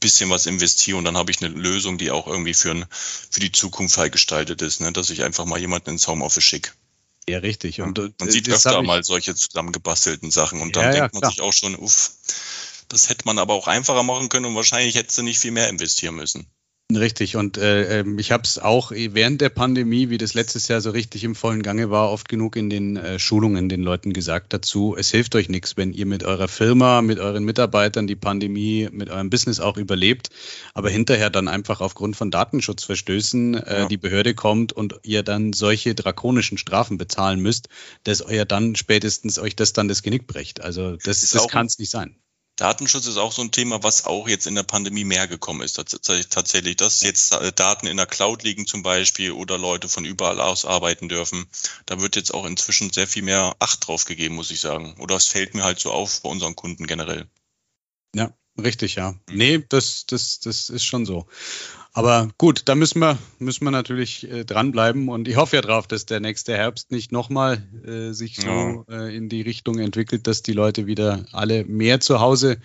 bisschen 0.00 0.30
was 0.30 0.46
investiere 0.46 0.96
und 0.96 1.04
dann 1.04 1.16
habe 1.16 1.30
ich 1.30 1.42
eine 1.42 1.54
Lösung, 1.54 1.98
die 1.98 2.10
auch 2.10 2.26
irgendwie 2.26 2.54
für, 2.54 2.70
ein, 2.70 2.86
für 2.90 3.40
die 3.40 3.52
Zukunft 3.52 3.96
halt 3.96 4.12
gestaltet 4.12 4.62
ist, 4.62 4.80
ne? 4.80 4.92
dass 4.92 5.10
ich 5.10 5.22
einfach 5.22 5.44
mal 5.44 5.58
jemanden 5.58 5.90
ins 5.90 6.06
Homeoffice 6.06 6.44
schicke. 6.44 6.72
Ja, 7.28 7.38
richtig. 7.38 7.80
Und, 7.80 7.98
und 7.98 8.18
man 8.18 8.30
sieht 8.30 8.48
öfter 8.48 8.82
mal 8.82 9.04
solche 9.04 9.34
zusammengebastelten 9.34 10.30
Sachen 10.30 10.60
und 10.60 10.76
dann 10.76 10.84
ja, 10.84 10.92
denkt 10.92 11.14
man 11.14 11.20
klar. 11.20 11.32
sich 11.32 11.40
auch 11.42 11.52
schon, 11.52 11.76
uff, 11.76 12.12
das 12.88 13.10
hätte 13.10 13.24
man 13.26 13.38
aber 13.38 13.54
auch 13.54 13.66
einfacher 13.66 14.02
machen 14.02 14.28
können 14.30 14.46
und 14.46 14.54
wahrscheinlich 14.54 14.94
hätte 14.94 15.14
du 15.14 15.22
nicht 15.22 15.38
viel 15.38 15.50
mehr 15.50 15.68
investieren 15.68 16.14
müssen. 16.14 16.46
Richtig, 16.90 17.36
und 17.36 17.58
äh, 17.58 18.00
ähm, 18.00 18.18
ich 18.18 18.32
habe 18.32 18.44
es 18.44 18.58
auch 18.58 18.92
während 18.92 19.42
der 19.42 19.50
Pandemie, 19.50 20.08
wie 20.08 20.16
das 20.16 20.32
letztes 20.32 20.68
Jahr 20.68 20.80
so 20.80 20.88
richtig 20.88 21.22
im 21.22 21.34
vollen 21.34 21.62
Gange 21.62 21.90
war, 21.90 22.10
oft 22.10 22.30
genug 22.30 22.56
in 22.56 22.70
den 22.70 22.96
äh, 22.96 23.18
Schulungen 23.18 23.68
den 23.68 23.82
Leuten 23.82 24.14
gesagt 24.14 24.54
dazu, 24.54 24.96
es 24.98 25.10
hilft 25.10 25.34
euch 25.34 25.50
nichts, 25.50 25.76
wenn 25.76 25.92
ihr 25.92 26.06
mit 26.06 26.24
eurer 26.24 26.48
Firma, 26.48 27.02
mit 27.02 27.18
euren 27.18 27.44
Mitarbeitern 27.44 28.06
die 28.06 28.16
Pandemie, 28.16 28.88
mit 28.90 29.10
eurem 29.10 29.28
Business 29.28 29.60
auch 29.60 29.76
überlebt, 29.76 30.30
aber 30.72 30.88
hinterher 30.88 31.28
dann 31.28 31.46
einfach 31.46 31.82
aufgrund 31.82 32.16
von 32.16 32.30
Datenschutzverstößen 32.30 33.54
äh, 33.54 33.80
ja. 33.80 33.86
die 33.86 33.98
Behörde 33.98 34.34
kommt 34.34 34.72
und 34.72 34.98
ihr 35.02 35.22
dann 35.22 35.52
solche 35.52 35.94
drakonischen 35.94 36.56
Strafen 36.56 36.96
bezahlen 36.96 37.40
müsst, 37.40 37.68
dass 38.04 38.22
euer 38.22 38.46
dann 38.46 38.76
spätestens 38.76 39.38
euch 39.38 39.54
das 39.54 39.74
dann 39.74 39.88
das 39.88 40.02
Genick 40.02 40.26
bricht. 40.26 40.62
Also 40.62 40.96
das, 40.96 41.20
das 41.20 41.48
kann 41.48 41.66
es 41.66 41.78
nicht 41.78 41.90
sein. 41.90 42.16
Datenschutz 42.58 43.06
ist 43.06 43.18
auch 43.18 43.30
so 43.30 43.40
ein 43.40 43.52
Thema, 43.52 43.84
was 43.84 44.04
auch 44.04 44.26
jetzt 44.26 44.48
in 44.48 44.56
der 44.56 44.64
Pandemie 44.64 45.04
mehr 45.04 45.28
gekommen 45.28 45.60
ist. 45.60 45.74
Tatsächlich, 45.74 46.74
dass 46.74 47.02
jetzt 47.02 47.32
äh, 47.32 47.52
Daten 47.52 47.86
in 47.86 47.96
der 47.96 48.06
Cloud 48.06 48.42
liegen 48.42 48.66
zum 48.66 48.82
Beispiel 48.82 49.30
oder 49.30 49.56
Leute 49.56 49.88
von 49.88 50.04
überall 50.04 50.40
aus 50.40 50.64
arbeiten 50.64 51.08
dürfen. 51.08 51.46
Da 51.86 52.00
wird 52.00 52.16
jetzt 52.16 52.34
auch 52.34 52.44
inzwischen 52.44 52.92
sehr 52.92 53.06
viel 53.06 53.22
mehr 53.22 53.54
Acht 53.60 53.86
drauf 53.86 54.06
gegeben, 54.06 54.34
muss 54.34 54.50
ich 54.50 54.60
sagen. 54.60 54.96
Oder 54.98 55.14
es 55.14 55.26
fällt 55.26 55.54
mir 55.54 55.62
halt 55.62 55.78
so 55.78 55.92
auf 55.92 56.20
bei 56.22 56.28
unseren 56.28 56.56
Kunden 56.56 56.88
generell. 56.88 57.28
Ja, 58.16 58.32
richtig, 58.62 58.96
ja. 58.96 59.14
Nee, 59.30 59.64
das, 59.68 60.06
das, 60.06 60.40
das 60.40 60.70
ist 60.70 60.84
schon 60.84 61.06
so. 61.06 61.26
Aber 61.92 62.28
gut, 62.38 62.62
da 62.66 62.74
müssen 62.74 63.00
wir, 63.00 63.18
müssen 63.38 63.64
wir 63.64 63.70
natürlich 63.70 64.30
äh, 64.30 64.44
dranbleiben 64.44 65.08
und 65.08 65.26
ich 65.26 65.36
hoffe 65.36 65.56
ja 65.56 65.62
drauf, 65.62 65.88
dass 65.88 66.06
der 66.06 66.20
nächste 66.20 66.56
Herbst 66.56 66.92
nicht 66.92 67.10
nochmal 67.10 67.62
äh, 67.84 68.12
sich 68.12 68.36
so 68.36 68.84
äh, 68.88 69.16
in 69.16 69.28
die 69.28 69.42
Richtung 69.42 69.78
entwickelt, 69.78 70.26
dass 70.26 70.42
die 70.42 70.52
Leute 70.52 70.86
wieder 70.86 71.24
alle 71.32 71.64
mehr 71.64 71.98
zu 71.98 72.20
Hause 72.20 72.58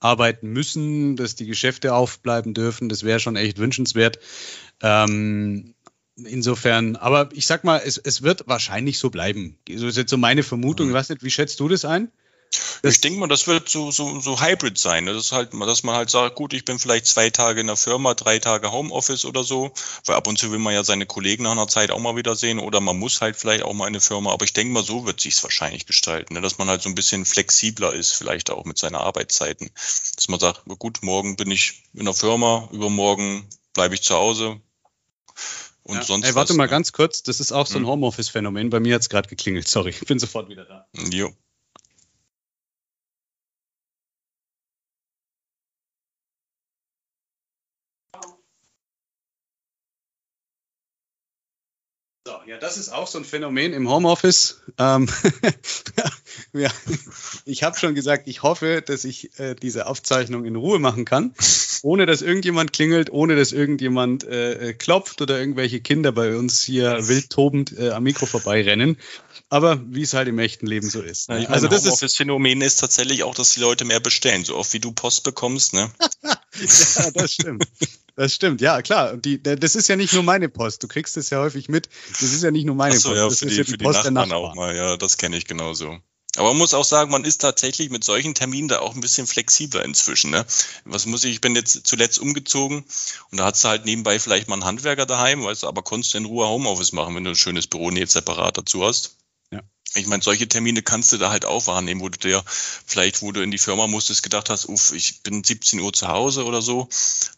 arbeiten 0.00 0.48
müssen, 0.48 1.14
dass 1.14 1.36
die 1.36 1.46
Geschäfte 1.46 1.94
aufbleiben 1.94 2.52
dürfen. 2.52 2.88
Das 2.88 3.04
wäre 3.04 3.20
schon 3.20 3.36
echt 3.36 3.58
wünschenswert. 3.58 4.18
Ähm, 4.82 5.74
insofern, 6.16 6.96
aber 6.96 7.28
ich 7.32 7.46
sag 7.46 7.64
mal, 7.64 7.80
es, 7.84 7.98
es 7.98 8.22
wird 8.22 8.48
wahrscheinlich 8.48 8.98
so 8.98 9.10
bleiben. 9.10 9.58
So 9.72 9.86
ist 9.86 9.98
jetzt 9.98 10.10
so 10.10 10.16
meine 10.16 10.42
Vermutung. 10.42 10.86
Mhm. 10.86 10.92
Ich 10.92 10.96
weiß 10.96 11.10
nicht, 11.10 11.22
wie 11.22 11.30
schätzt 11.30 11.60
du 11.60 11.68
das 11.68 11.84
ein? 11.84 12.10
Ich 12.82 13.00
denke 13.00 13.20
mal, 13.20 13.28
das 13.28 13.46
wird 13.46 13.68
so, 13.68 13.90
so, 13.90 14.20
so 14.20 14.40
Hybrid 14.40 14.78
sein. 14.78 15.04
Ne? 15.04 15.12
Das 15.12 15.26
ist 15.26 15.32
halt, 15.32 15.52
dass 15.52 15.82
man 15.82 15.94
halt 15.94 16.10
sagt, 16.10 16.34
gut, 16.34 16.52
ich 16.52 16.64
bin 16.64 16.78
vielleicht 16.78 17.06
zwei 17.06 17.30
Tage 17.30 17.60
in 17.60 17.66
der 17.66 17.76
Firma, 17.76 18.14
drei 18.14 18.38
Tage 18.38 18.72
Homeoffice 18.72 19.24
oder 19.24 19.44
so, 19.44 19.72
weil 20.06 20.16
ab 20.16 20.26
und 20.26 20.38
zu 20.38 20.50
will 20.50 20.58
man 20.58 20.74
ja 20.74 20.82
seine 20.82 21.06
Kollegen 21.06 21.44
nach 21.44 21.52
einer 21.52 21.68
Zeit 21.68 21.90
auch 21.90 21.98
mal 21.98 22.16
wieder 22.16 22.34
sehen 22.36 22.58
oder 22.58 22.80
man 22.80 22.98
muss 22.98 23.20
halt 23.20 23.36
vielleicht 23.36 23.62
auch 23.64 23.72
mal 23.72 23.86
in 23.86 23.94
eine 23.94 24.00
Firma. 24.00 24.32
Aber 24.32 24.44
ich 24.44 24.52
denke 24.52 24.72
mal, 24.72 24.82
so 24.82 25.06
wird 25.06 25.20
sich's 25.20 25.42
wahrscheinlich 25.42 25.86
gestalten, 25.86 26.34
ne? 26.34 26.40
dass 26.40 26.58
man 26.58 26.68
halt 26.68 26.82
so 26.82 26.88
ein 26.88 26.94
bisschen 26.94 27.24
flexibler 27.24 27.92
ist, 27.92 28.12
vielleicht 28.12 28.50
auch 28.50 28.64
mit 28.64 28.78
seinen 28.78 28.96
Arbeitszeiten. 28.96 29.70
Dass 30.16 30.28
man 30.28 30.40
sagt, 30.40 30.62
gut, 30.78 31.02
morgen 31.02 31.36
bin 31.36 31.50
ich 31.50 31.84
in 31.94 32.04
der 32.04 32.14
Firma, 32.14 32.68
übermorgen 32.72 33.46
bleibe 33.74 33.94
ich 33.94 34.02
zu 34.02 34.14
Hause, 34.14 34.60
und 35.82 35.96
ja. 35.96 36.02
sonst 36.02 36.26
Ey, 36.26 36.34
warte 36.34 36.50
was, 36.50 36.56
mal 36.56 36.64
ne? 36.64 36.70
ganz 36.70 36.92
kurz, 36.92 37.22
das 37.22 37.40
ist 37.40 37.52
auch 37.52 37.66
so 37.66 37.76
ein 37.76 37.82
hm. 37.82 37.88
Homeoffice-Phänomen. 37.88 38.70
Bei 38.70 38.80
mir 38.80 38.94
hat 38.94 39.02
es 39.02 39.08
gerade 39.08 39.28
geklingelt, 39.28 39.66
sorry, 39.66 39.90
ich 39.90 40.06
bin 40.06 40.18
sofort 40.18 40.48
wieder 40.48 40.64
da. 40.64 40.86
Jo. 41.10 41.32
Ja, 52.46 52.56
das 52.58 52.76
ist 52.76 52.88
auch 52.88 53.06
so 53.06 53.18
ein 53.18 53.24
Phänomen 53.24 53.72
im 53.72 53.88
Homeoffice. 53.88 54.60
Ähm, 54.78 55.08
ja, 56.52 56.70
ich 57.44 57.62
habe 57.62 57.78
schon 57.78 57.94
gesagt, 57.94 58.28
ich 58.28 58.42
hoffe, 58.42 58.82
dass 58.84 59.04
ich 59.04 59.38
äh, 59.38 59.54
diese 59.54 59.86
Aufzeichnung 59.86 60.44
in 60.44 60.56
Ruhe 60.56 60.78
machen 60.78 61.04
kann, 61.04 61.34
ohne 61.82 62.06
dass 62.06 62.22
irgendjemand 62.22 62.72
klingelt, 62.72 63.10
ohne 63.10 63.36
dass 63.36 63.52
irgendjemand 63.52 64.24
äh, 64.24 64.70
äh 64.70 64.72
klopft 64.72 65.20
oder 65.20 65.38
irgendwelche 65.38 65.80
Kinder 65.80 66.12
bei 66.12 66.36
uns 66.36 66.62
hier 66.62 67.08
wild 67.08 67.30
tobend 67.30 67.76
äh, 67.78 67.90
am 67.90 68.04
Mikro 68.04 68.26
vorbeirennen. 68.26 68.96
Aber 69.48 69.80
wie 69.84 70.02
es 70.02 70.14
halt 70.14 70.28
im 70.28 70.38
echten 70.38 70.66
Leben 70.66 70.88
so 70.88 71.02
ist. 71.02 71.28
Ne? 71.28 71.48
also 71.50 71.66
das 71.66 71.84
Homeoffice-Phänomen 71.84 72.60
ist 72.62 72.76
tatsächlich 72.76 73.24
auch, 73.24 73.34
dass 73.34 73.54
die 73.54 73.60
Leute 73.60 73.84
mehr 73.84 74.00
bestellen, 74.00 74.44
so 74.44 74.56
oft 74.56 74.72
wie 74.72 74.78
du 74.78 74.92
Post 74.92 75.24
bekommst. 75.24 75.72
Ne? 75.72 75.90
ja, 76.22 77.10
das 77.12 77.32
stimmt. 77.32 77.66
Das 78.20 78.34
stimmt, 78.34 78.60
ja, 78.60 78.82
klar. 78.82 79.16
Die, 79.16 79.42
das 79.42 79.74
ist 79.74 79.88
ja 79.88 79.96
nicht 79.96 80.12
nur 80.12 80.22
meine 80.22 80.50
Post. 80.50 80.82
Du 80.82 80.88
kriegst 80.88 81.16
es 81.16 81.30
ja 81.30 81.38
häufig 81.40 81.70
mit. 81.70 81.88
Das 82.10 82.22
ist 82.22 82.39
ja 82.42 82.50
nicht 82.50 82.66
nur 82.66 82.74
meine 82.74 82.98
so, 82.98 83.10
Post. 83.10 83.18
Ja, 83.18 83.28
das 83.28 83.38
für 83.38 83.46
ist 83.46 83.52
die, 83.52 83.58
ja 83.58 83.64
die, 83.64 83.70
für 83.72 83.78
Post 83.78 84.04
die 84.04 84.10
Nachbarn 84.10 84.32
auch 84.32 84.54
mal. 84.54 84.74
Ja, 84.74 84.96
das 84.96 85.16
kenne 85.16 85.36
ich 85.36 85.46
genauso. 85.46 85.98
Aber 86.36 86.48
man 86.48 86.58
muss 86.58 86.74
auch 86.74 86.84
sagen, 86.84 87.10
man 87.10 87.24
ist 87.24 87.40
tatsächlich 87.40 87.90
mit 87.90 88.04
solchen 88.04 88.34
Terminen 88.34 88.68
da 88.68 88.78
auch 88.78 88.94
ein 88.94 89.00
bisschen 89.00 89.26
flexibler 89.26 89.84
inzwischen. 89.84 90.30
Ne? 90.30 90.46
Was 90.84 91.06
muss 91.06 91.24
ich, 91.24 91.32
ich 91.32 91.40
bin 91.40 91.56
jetzt 91.56 91.86
zuletzt 91.86 92.20
umgezogen 92.20 92.84
und 93.30 93.38
da 93.38 93.46
hast 93.46 93.64
du 93.64 93.68
halt 93.68 93.84
nebenbei 93.84 94.20
vielleicht 94.20 94.48
mal 94.48 94.54
einen 94.54 94.64
Handwerker 94.64 95.06
daheim, 95.06 95.42
weißt 95.42 95.64
du, 95.64 95.66
aber 95.66 95.82
konntest 95.82 96.14
du 96.14 96.18
in 96.18 96.26
Ruhe 96.26 96.46
Homeoffice 96.46 96.92
machen, 96.92 97.16
wenn 97.16 97.24
du 97.24 97.30
ein 97.30 97.36
schönes 97.36 97.66
Büro 97.66 97.90
nicht 97.90 98.12
separat 98.12 98.58
dazu 98.58 98.84
hast 98.84 99.16
ich 99.94 100.06
meine, 100.06 100.22
solche 100.22 100.48
Termine 100.48 100.82
kannst 100.82 101.12
du 101.12 101.18
da 101.18 101.30
halt 101.30 101.44
auch 101.44 101.66
wahrnehmen, 101.66 102.00
wo 102.00 102.08
du 102.08 102.18
dir 102.18 102.44
vielleicht, 102.46 103.22
wo 103.22 103.32
du 103.32 103.42
in 103.42 103.50
die 103.50 103.58
Firma 103.58 103.86
musstest, 103.86 104.22
gedacht 104.22 104.48
hast, 104.48 104.66
uff, 104.66 104.92
ich 104.92 105.22
bin 105.22 105.42
17 105.42 105.80
Uhr 105.80 105.92
zu 105.92 106.08
Hause 106.08 106.44
oder 106.44 106.62
so, 106.62 106.88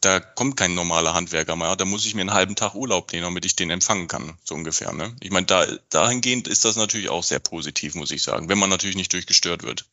da 0.01 0.21
kommt 0.21 0.57
kein 0.57 0.75
normaler 0.75 1.15
Handwerker 1.15 1.57
mehr, 1.57 1.77
da 1.77 1.85
muss 1.85 2.05
ich 2.05 2.15
mir 2.15 2.21
einen 2.21 2.35
halben 2.35 2.55
Tag 2.55 2.75
Urlaub 2.75 3.13
nehmen, 3.13 3.25
damit 3.25 3.47
ich 3.47 3.57
den 3.57 3.71
empfangen 3.71 4.07
kann, 4.07 4.37
so 4.45 4.55
ungefähr. 4.55 4.93
Ne? 4.93 5.17
Ich 5.21 5.31
meine, 5.31 5.47
da, 5.47 5.67
dahingehend 5.89 6.47
ist 6.47 6.65
das 6.65 6.77
natürlich 6.77 7.09
auch 7.09 7.25
sehr 7.25 7.39
positiv, 7.39 7.95
muss 7.95 8.11
ich 8.11 8.23
sagen, 8.23 8.49
wenn 8.49 8.59
man 8.59 8.71
natürlich 8.71 8.97
nicht 8.97 9.13
durchgestört 9.13 9.63
wird. 9.63 9.87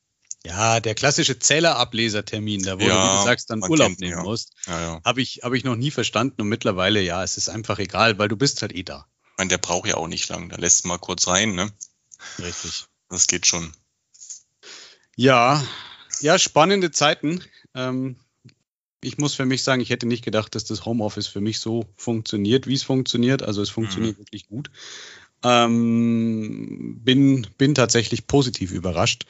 Ja, 0.45 0.79
der 0.79 0.95
klassische 0.95 1.37
Zählerablesertermin, 1.37 2.63
da 2.63 2.79
wo 2.79 2.83
ja, 2.83 2.87
du, 2.87 3.13
wie 3.13 3.17
du 3.17 3.23
sagst, 3.23 3.49
dann 3.49 3.61
Urlaub 3.61 3.87
kennt, 3.87 3.99
nehmen 3.99 4.17
ja. 4.17 4.23
musst, 4.23 4.53
ja, 4.67 4.79
ja. 4.79 5.01
habe 5.03 5.21
ich, 5.21 5.41
hab 5.43 5.53
ich 5.53 5.63
noch 5.63 5.75
nie 5.75 5.91
verstanden 5.91 6.41
und 6.41 6.47
mittlerweile, 6.47 7.01
ja, 7.01 7.23
es 7.23 7.37
ist 7.37 7.49
einfach 7.49 7.79
egal, 7.79 8.17
weil 8.17 8.29
du 8.29 8.37
bist 8.37 8.61
halt 8.61 8.73
eh 8.73 8.83
da. 8.83 9.05
Ich 9.31 9.37
meine, 9.37 9.49
der 9.49 9.57
braucht 9.57 9.87
ja 9.87 9.95
auch 9.95 10.07
nicht 10.07 10.27
lang, 10.29 10.49
da 10.49 10.57
lässt 10.57 10.85
mal 10.85 10.97
kurz 10.97 11.27
rein, 11.27 11.55
ne? 11.55 11.71
Richtig. 12.39 12.85
Das 13.09 13.27
geht 13.27 13.47
schon. 13.47 13.71
Ja, 15.15 15.63
ja, 16.21 16.37
spannende 16.39 16.91
Zeiten. 16.91 17.43
Ähm, 17.73 18.15
ich 19.01 19.17
muss 19.17 19.33
für 19.33 19.45
mich 19.45 19.63
sagen, 19.63 19.81
ich 19.81 19.89
hätte 19.89 20.05
nicht 20.05 20.23
gedacht, 20.23 20.55
dass 20.55 20.65
das 20.65 20.85
Homeoffice 20.85 21.27
für 21.27 21.41
mich 21.41 21.59
so 21.59 21.85
funktioniert, 21.95 22.67
wie 22.67 22.73
es 22.73 22.83
funktioniert. 22.83 23.43
Also 23.43 23.61
es 23.61 23.69
funktioniert 23.69 24.17
mhm. 24.17 24.21
wirklich 24.21 24.47
gut. 24.47 24.69
Ähm, 25.43 26.99
bin, 27.01 27.47
bin 27.57 27.75
tatsächlich 27.75 28.27
positiv 28.27 28.71
überrascht. 28.71 29.25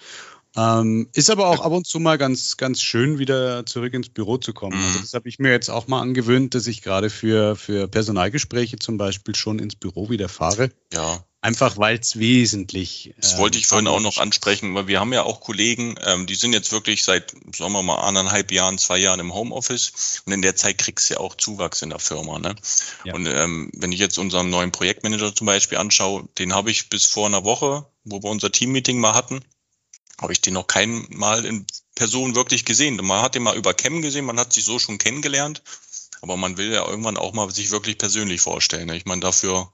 Ähm, 0.56 1.08
ist 1.14 1.30
aber 1.30 1.48
auch 1.48 1.64
ab 1.64 1.72
und 1.72 1.86
zu 1.86 2.00
mal 2.00 2.18
ganz, 2.18 2.58
ganz 2.58 2.82
schön, 2.82 3.20
wieder 3.20 3.66
zurück 3.68 3.94
ins 3.94 4.10
Büro 4.10 4.38
zu 4.38 4.54
kommen. 4.54 4.78
Also 4.78 4.98
mhm. 4.98 5.02
das 5.02 5.14
habe 5.14 5.30
ich 5.30 5.38
mir 5.38 5.52
jetzt 5.52 5.70
auch 5.70 5.88
mal 5.88 6.02
angewöhnt, 6.02 6.56
dass 6.56 6.66
ich 6.66 6.82
gerade 6.82 7.12
für, 7.12 7.56
für 7.56 7.88
Personalgespräche 7.88 8.80
zum 8.80 8.98
Beispiel 8.98 9.36
schon 9.36 9.60
ins 9.60 9.76
Büro 9.76 10.10
wieder 10.10 10.28
fahre. 10.28 10.72
Ja. 10.92 11.24
Einfach 11.42 11.78
weil 11.78 11.98
es 11.98 12.20
wesentlich. 12.20 13.14
Das 13.18 13.38
wollte 13.38 13.58
ich 13.58 13.66
vorhin 13.66 13.88
auch 13.88 14.02
noch 14.02 14.18
ansprechen, 14.18 14.76
weil 14.76 14.88
wir 14.88 15.00
haben 15.00 15.14
ja 15.14 15.24
auch 15.24 15.40
Kollegen, 15.40 15.96
ähm, 16.06 16.28
die 16.28 16.36
sind 16.36 16.52
jetzt 16.52 16.74
wirklich 16.74 17.06
seit, 17.06 17.32
sagen 17.56 17.72
wir 17.72 17.82
mal, 17.82 17.96
anderthalb 17.96 18.52
Jahren, 18.52 18.78
zwei 18.78 18.98
Jahren 18.98 19.22
im 19.22 19.34
Homeoffice 19.34 20.22
und 20.26 20.34
in 20.34 20.42
der 20.42 20.58
Zeit 20.58 20.78
kriegst 20.78 21.10
du 21.10 21.14
ja 21.14 21.20
auch 21.22 21.36
Zuwachs 21.36 21.82
in 21.82 21.92
der 21.92 22.00
Firma. 22.00 22.40
Ne? 22.40 22.56
Ja. 23.06 23.14
Und 23.14 23.26
ähm, 23.26 23.72
wenn 23.74 23.94
ich 23.94 24.00
jetzt 24.00 24.18
unseren 24.18 24.50
neuen 24.50 24.74
Projektmanager 24.74 25.34
zum 25.34 25.48
Beispiel 25.48 25.78
anschaue, 25.78 26.28
den 26.38 26.54
habe 26.54 26.72
ich 26.72 26.90
bis 26.90 27.06
vor 27.06 27.28
einer 27.28 27.46
Woche, 27.46 27.86
wo 28.04 28.22
wir 28.22 28.30
unser 28.30 28.52
Teammeeting 28.52 29.00
mal 29.00 29.14
hatten, 29.14 29.40
habe 30.20 30.34
ich 30.34 30.42
den 30.42 30.56
noch 30.56 30.68
kein 30.68 31.06
Mal 31.10 31.46
in 31.46 31.66
Person 31.96 32.36
wirklich 32.36 32.66
gesehen. 32.66 32.98
Man 32.98 33.22
hat 33.22 33.36
den 33.36 33.44
mal 33.44 33.56
über 33.56 33.74
Cam 33.74 34.02
gesehen, 34.02 34.26
man 34.26 34.40
hat 34.40 34.52
sich 34.52 34.66
so 34.66 34.78
schon 34.78 34.98
kennengelernt, 34.98 35.64
aber 36.22 36.36
man 36.36 36.58
will 36.58 36.74
ja 36.74 36.86
irgendwann 36.86 37.16
auch 37.16 37.32
mal 37.32 37.50
sich 37.50 37.72
wirklich 37.72 37.98
persönlich 37.98 38.42
vorstellen. 38.42 38.88
Ne? 38.88 38.98
Ich 38.98 39.06
meine, 39.06 39.22
dafür 39.22 39.72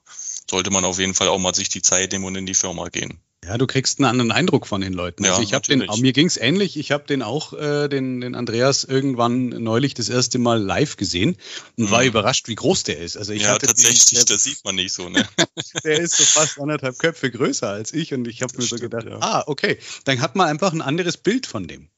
sollte 0.49 0.71
man 0.71 0.85
auf 0.85 0.99
jeden 0.99 1.13
Fall 1.13 1.27
auch 1.27 1.39
mal 1.39 1.55
sich 1.55 1.69
die 1.69 1.81
Zeit 1.81 2.11
nehmen 2.11 2.25
und 2.25 2.35
in 2.35 2.45
die 2.45 2.53
Firma 2.53 2.89
gehen. 2.89 3.19
Ja, 3.45 3.59
du 3.59 3.67
kriegst 3.67 3.99
einen 3.99 4.05
anderen 4.05 4.31
Eindruck 4.31 4.65
von 4.65 4.81
den 4.81 4.93
Leuten. 4.93 5.23
Ja, 5.23 5.31
also 5.31 5.43
ich 5.43 5.53
habe 5.53 5.67
den, 5.67 5.85
mir 5.99 6.13
ging 6.13 6.25
es 6.25 6.37
ähnlich. 6.37 6.77
Ich 6.77 6.91
habe 6.91 7.05
den 7.05 7.21
auch, 7.21 7.53
äh, 7.53 7.87
den, 7.87 8.21
den 8.21 8.33
Andreas 8.33 8.83
irgendwann 8.83 9.49
neulich 9.49 9.93
das 9.93 10.09
erste 10.09 10.39
Mal 10.39 10.59
live 10.59 10.97
gesehen 10.97 11.37
und 11.77 11.85
mhm. 11.85 11.91
war 11.91 12.03
überrascht, 12.03 12.47
wie 12.47 12.55
groß 12.55 12.83
der 12.83 12.97
ist. 12.97 13.17
Also 13.17 13.33
ich 13.33 13.43
ja, 13.43 13.49
hatte 13.49 13.67
tatsächlich, 13.67 14.05
den, 14.05 14.15
der, 14.15 14.25
das 14.25 14.43
sieht 14.43 14.65
man 14.65 14.75
nicht 14.75 14.93
so. 14.93 15.09
Ne? 15.09 15.27
der 15.83 15.99
ist 15.99 16.17
so 16.17 16.23
fast 16.23 16.59
anderthalb 16.59 16.97
Köpfe 16.97 17.29
größer 17.29 17.69
als 17.69 17.93
ich 17.93 18.15
und 18.15 18.27
ich 18.27 18.41
habe 18.41 18.57
mir 18.57 18.63
so 18.63 18.77
gedacht, 18.77 19.05
ja. 19.05 19.19
ah, 19.19 19.43
okay, 19.45 19.77
dann 20.05 20.21
hat 20.21 20.35
man 20.35 20.47
einfach 20.47 20.73
ein 20.73 20.81
anderes 20.81 21.17
Bild 21.17 21.45
von 21.45 21.67
dem. 21.67 21.89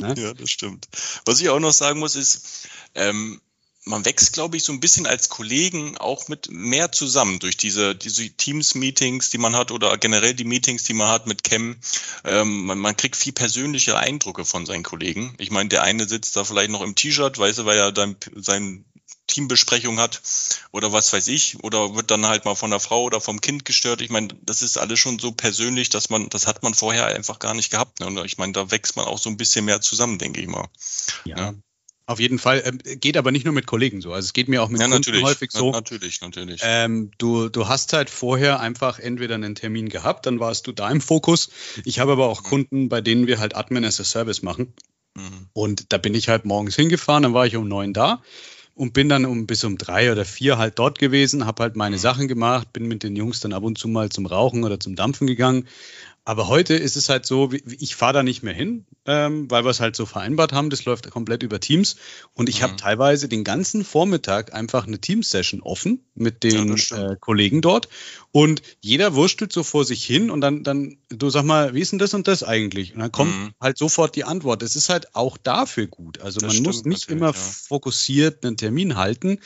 Ne? 0.00 0.14
Ja, 0.16 0.32
das 0.32 0.48
stimmt. 0.48 0.88
Was 1.26 1.38
ich 1.40 1.50
auch 1.50 1.60
noch 1.60 1.72
sagen 1.72 1.98
muss, 1.98 2.16
ist, 2.16 2.66
ähm, 2.94 3.42
man 3.84 4.04
wächst, 4.04 4.32
glaube 4.32 4.56
ich, 4.56 4.64
so 4.64 4.72
ein 4.72 4.80
bisschen 4.80 5.06
als 5.06 5.28
Kollegen 5.28 5.98
auch 5.98 6.28
mit 6.28 6.50
mehr 6.50 6.90
zusammen 6.90 7.38
durch 7.38 7.56
diese, 7.56 7.94
diese 7.94 8.30
Teams-Meetings, 8.30 9.30
die 9.30 9.38
man 9.38 9.54
hat 9.54 9.70
oder 9.70 9.96
generell 9.98 10.34
die 10.34 10.44
Meetings, 10.44 10.84
die 10.84 10.94
man 10.94 11.08
hat 11.08 11.26
mit 11.26 11.44
Chem. 11.44 11.76
Ähm, 12.24 12.64
man, 12.64 12.78
man 12.78 12.96
kriegt 12.96 13.16
viel 13.16 13.32
persönliche 13.32 13.98
Eindrücke 13.98 14.44
von 14.44 14.64
seinen 14.64 14.84
Kollegen. 14.84 15.34
Ich 15.38 15.50
meine, 15.50 15.68
der 15.68 15.82
eine 15.82 16.08
sitzt 16.08 16.36
da 16.36 16.44
vielleicht 16.44 16.70
noch 16.70 16.80
im 16.80 16.94
T-Shirt, 16.94 17.38
weißt 17.38 17.58
du, 17.58 17.64
weil 17.66 17.78
er 17.78 17.92
dann 17.92 18.16
sein 18.34 18.84
Teambesprechung 19.26 19.98
hat 20.00 20.22
oder 20.70 20.92
was 20.92 21.12
weiß 21.12 21.28
ich 21.28 21.62
oder 21.62 21.94
wird 21.94 22.10
dann 22.10 22.26
halt 22.26 22.44
mal 22.44 22.54
von 22.54 22.70
der 22.70 22.80
Frau 22.80 23.02
oder 23.04 23.20
vom 23.20 23.40
Kind 23.40 23.64
gestört. 23.64 24.00
Ich 24.00 24.10
meine, 24.10 24.28
das 24.42 24.62
ist 24.62 24.78
alles 24.78 24.98
schon 24.98 25.18
so 25.18 25.32
persönlich, 25.32 25.88
dass 25.90 26.10
man, 26.10 26.28
das 26.30 26.46
hat 26.46 26.62
man 26.62 26.74
vorher 26.74 27.06
einfach 27.06 27.38
gar 27.38 27.54
nicht 27.54 27.70
gehabt. 27.70 28.00
Ne? 28.00 28.06
Und 28.06 28.24
ich 28.24 28.38
meine, 28.38 28.52
da 28.52 28.70
wächst 28.70 28.96
man 28.96 29.06
auch 29.06 29.18
so 29.18 29.30
ein 29.30 29.36
bisschen 29.36 29.64
mehr 29.64 29.80
zusammen, 29.80 30.18
denke 30.18 30.40
ich 30.40 30.46
mal. 30.46 30.68
Ja. 31.24 31.36
ja. 31.36 31.54
Auf 32.06 32.20
jeden 32.20 32.38
Fall. 32.38 32.62
Ähm, 32.66 32.78
geht 33.00 33.16
aber 33.16 33.32
nicht 33.32 33.44
nur 33.44 33.54
mit 33.54 33.66
Kollegen 33.66 34.02
so. 34.02 34.12
Also 34.12 34.26
es 34.26 34.32
geht 34.34 34.48
mir 34.48 34.62
auch 34.62 34.68
mit 34.68 34.80
ja, 34.80 34.88
Kunden 34.88 35.22
häufig 35.22 35.50
so. 35.50 35.70
Na, 35.70 35.78
natürlich, 35.78 36.20
natürlich. 36.20 36.60
Ähm, 36.62 37.10
du, 37.16 37.48
du 37.48 37.66
hast 37.66 37.94
halt 37.94 38.10
vorher 38.10 38.60
einfach 38.60 38.98
entweder 38.98 39.36
einen 39.36 39.54
Termin 39.54 39.88
gehabt, 39.88 40.26
dann 40.26 40.38
warst 40.38 40.66
du 40.66 40.72
da 40.72 40.90
im 40.90 41.00
Fokus. 41.00 41.50
Ich 41.84 42.00
habe 42.00 42.12
aber 42.12 42.28
auch 42.28 42.42
mhm. 42.42 42.46
Kunden, 42.46 42.88
bei 42.90 43.00
denen 43.00 43.26
wir 43.26 43.38
halt 43.38 43.56
Admin 43.56 43.84
as 43.84 44.00
a 44.00 44.04
Service 44.04 44.42
machen. 44.42 44.74
Mhm. 45.14 45.48
Und 45.54 45.92
da 45.92 45.98
bin 45.98 46.14
ich 46.14 46.28
halt 46.28 46.44
morgens 46.44 46.76
hingefahren, 46.76 47.22
dann 47.22 47.34
war 47.34 47.46
ich 47.46 47.56
um 47.56 47.66
neun 47.66 47.94
da 47.94 48.22
und 48.74 48.92
bin 48.92 49.08
dann 49.08 49.24
um 49.24 49.46
bis 49.46 49.64
um 49.64 49.78
drei 49.78 50.10
oder 50.10 50.24
vier 50.24 50.58
halt 50.58 50.78
dort 50.78 50.98
gewesen, 50.98 51.46
habe 51.46 51.62
halt 51.62 51.76
meine 51.76 51.96
mhm. 51.96 52.00
Sachen 52.00 52.28
gemacht, 52.28 52.72
bin 52.72 52.86
mit 52.86 53.02
den 53.02 53.16
Jungs 53.16 53.40
dann 53.40 53.52
ab 53.52 53.62
und 53.62 53.78
zu 53.78 53.88
mal 53.88 54.10
zum 54.10 54.26
Rauchen 54.26 54.64
oder 54.64 54.80
zum 54.80 54.96
Dampfen 54.96 55.26
gegangen, 55.26 55.68
aber 56.26 56.48
heute 56.48 56.74
ist 56.74 56.96
es 56.96 57.10
halt 57.10 57.26
so, 57.26 57.50
ich 57.52 57.96
fahre 57.96 58.14
da 58.14 58.22
nicht 58.22 58.42
mehr 58.42 58.54
hin, 58.54 58.86
ähm, 59.04 59.50
weil 59.50 59.64
wir 59.64 59.70
es 59.70 59.80
halt 59.80 59.94
so 59.94 60.06
vereinbart 60.06 60.54
haben. 60.54 60.70
Das 60.70 60.86
läuft 60.86 61.10
komplett 61.10 61.42
über 61.42 61.60
Teams. 61.60 61.96
Und 62.32 62.48
ich 62.48 62.60
mhm. 62.60 62.62
habe 62.62 62.76
teilweise 62.76 63.28
den 63.28 63.44
ganzen 63.44 63.84
Vormittag 63.84 64.54
einfach 64.54 64.86
eine 64.86 64.98
Teams-Session 64.98 65.60
offen 65.60 66.02
mit 66.14 66.42
den 66.42 66.76
ja, 66.76 67.12
äh, 67.12 67.16
Kollegen 67.20 67.60
dort. 67.60 67.90
Und 68.32 68.62
jeder 68.80 69.14
wurstelt 69.14 69.52
so 69.52 69.62
vor 69.62 69.84
sich 69.84 70.02
hin 70.02 70.30
und 70.30 70.40
dann, 70.40 70.64
dann, 70.64 70.96
du 71.10 71.28
sag 71.28 71.44
mal, 71.44 71.74
wie 71.74 71.80
ist 71.80 71.92
denn 71.92 71.98
das 71.98 72.14
und 72.14 72.26
das 72.26 72.42
eigentlich? 72.42 72.94
Und 72.94 73.00
dann 73.00 73.12
kommt 73.12 73.36
mhm. 73.36 73.54
halt 73.60 73.76
sofort 73.76 74.16
die 74.16 74.24
Antwort. 74.24 74.62
Es 74.62 74.76
ist 74.76 74.88
halt 74.88 75.14
auch 75.14 75.36
dafür 75.36 75.88
gut. 75.88 76.22
Also 76.22 76.40
das 76.40 76.54
man 76.54 76.62
muss 76.62 76.84
nicht 76.86 77.10
immer 77.10 77.26
ja. 77.26 77.32
fokussiert 77.34 78.46
einen 78.46 78.56
Termin 78.56 78.96
halten, 78.96 79.40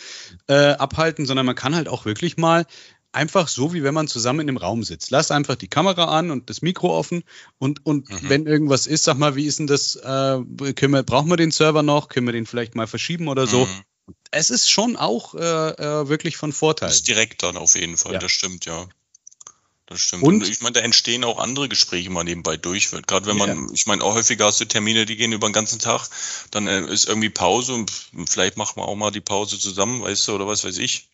äh, 0.47 0.55
abhalten, 0.55 1.27
sondern 1.27 1.45
man 1.45 1.57
kann 1.57 1.75
halt 1.75 1.89
auch 1.89 2.05
wirklich 2.05 2.37
mal 2.37 2.67
einfach 3.13 3.49
so, 3.49 3.73
wie 3.73 3.83
wenn 3.83 3.95
man 3.95 4.09
zusammen 4.09 4.41
in 4.41 4.49
einem 4.49 4.59
Raum 4.59 4.85
sitzt. 4.85 5.11
Lass 5.11 5.31
einfach 5.31 5.57
die 5.57 5.69
Kamera 5.69 6.05
an 6.17 6.31
und 6.31 6.51
das 6.51 6.63
Mikro 6.63 6.97
offen 6.97 7.25
und, 7.59 7.85
und 7.85 8.09
mhm. 8.11 8.29
wenn 8.29 8.47
irgendwas 8.47 8.87
ist, 8.87 9.05
sag 9.05 9.19
mal, 9.19 9.37
wie 9.37 9.47
ist 9.47 9.59
denn 9.59 9.67
das, 9.67 9.97
äh, 9.97 10.39
wir, 10.39 11.03
brauchen 11.03 11.31
wir 11.31 11.37
den 11.37 11.51
Server 11.51 11.83
noch, 11.83 12.09
können 12.09 12.27
wir 12.27 12.33
den 12.33 12.47
vielleicht 12.47 12.75
mal 12.75 12.87
verschieben 12.87 13.29
oder 13.29 13.47
so. 13.47 13.67
Mhm. 13.67 14.15
Es 14.31 14.51
ist 14.51 14.71
schon 14.71 14.97
auch 14.97 15.35
äh, 15.35 15.39
äh, 15.39 16.09
wirklich 16.09 16.37
von 16.37 16.53
Vorteil. 16.53 16.89
Das 16.89 16.97
ist 16.97 17.09
direkt 17.09 17.43
dann 17.43 17.57
auf 17.57 17.75
jeden 17.75 17.97
Fall, 17.97 18.15
ja. 18.15 18.19
das 18.19 18.33
stimmt, 18.33 18.67
ja. 18.67 18.87
Das 19.87 20.01
stimmt. 20.01 20.23
Und, 20.23 20.43
und 20.43 20.49
ich 20.49 20.61
meine, 20.61 20.75
da 20.75 20.81
entstehen 20.81 21.25
auch 21.25 21.39
andere 21.39 21.67
Gespräche 21.67 22.11
mal 22.11 22.23
nebenbei 22.23 22.59
durch. 22.59 22.91
Gerade 22.91 23.27
wenn 23.27 23.39
man, 23.39 23.49
ja. 23.49 23.73
ich 23.73 23.87
meine, 23.87 24.05
auch 24.05 24.15
häufiger 24.15 24.45
hast 24.45 24.61
du 24.61 24.67
Termine, 24.67 25.07
die 25.07 25.17
gehen 25.17 25.33
über 25.33 25.49
den 25.49 25.55
ganzen 25.55 25.79
Tag, 25.79 26.09
dann 26.51 26.67
äh, 26.67 26.87
ist 26.93 27.09
irgendwie 27.09 27.31
Pause 27.31 27.73
und 27.73 27.91
vielleicht 28.27 28.59
machen 28.59 28.77
wir 28.77 28.87
auch 28.87 28.97
mal 28.97 29.11
die 29.11 29.23
Pause 29.23 29.59
zusammen, 29.59 30.03
weißt 30.03 30.29
du, 30.29 30.35
oder 30.35 30.47
was 30.47 30.65
weiß 30.65 30.77
ich 30.77 31.09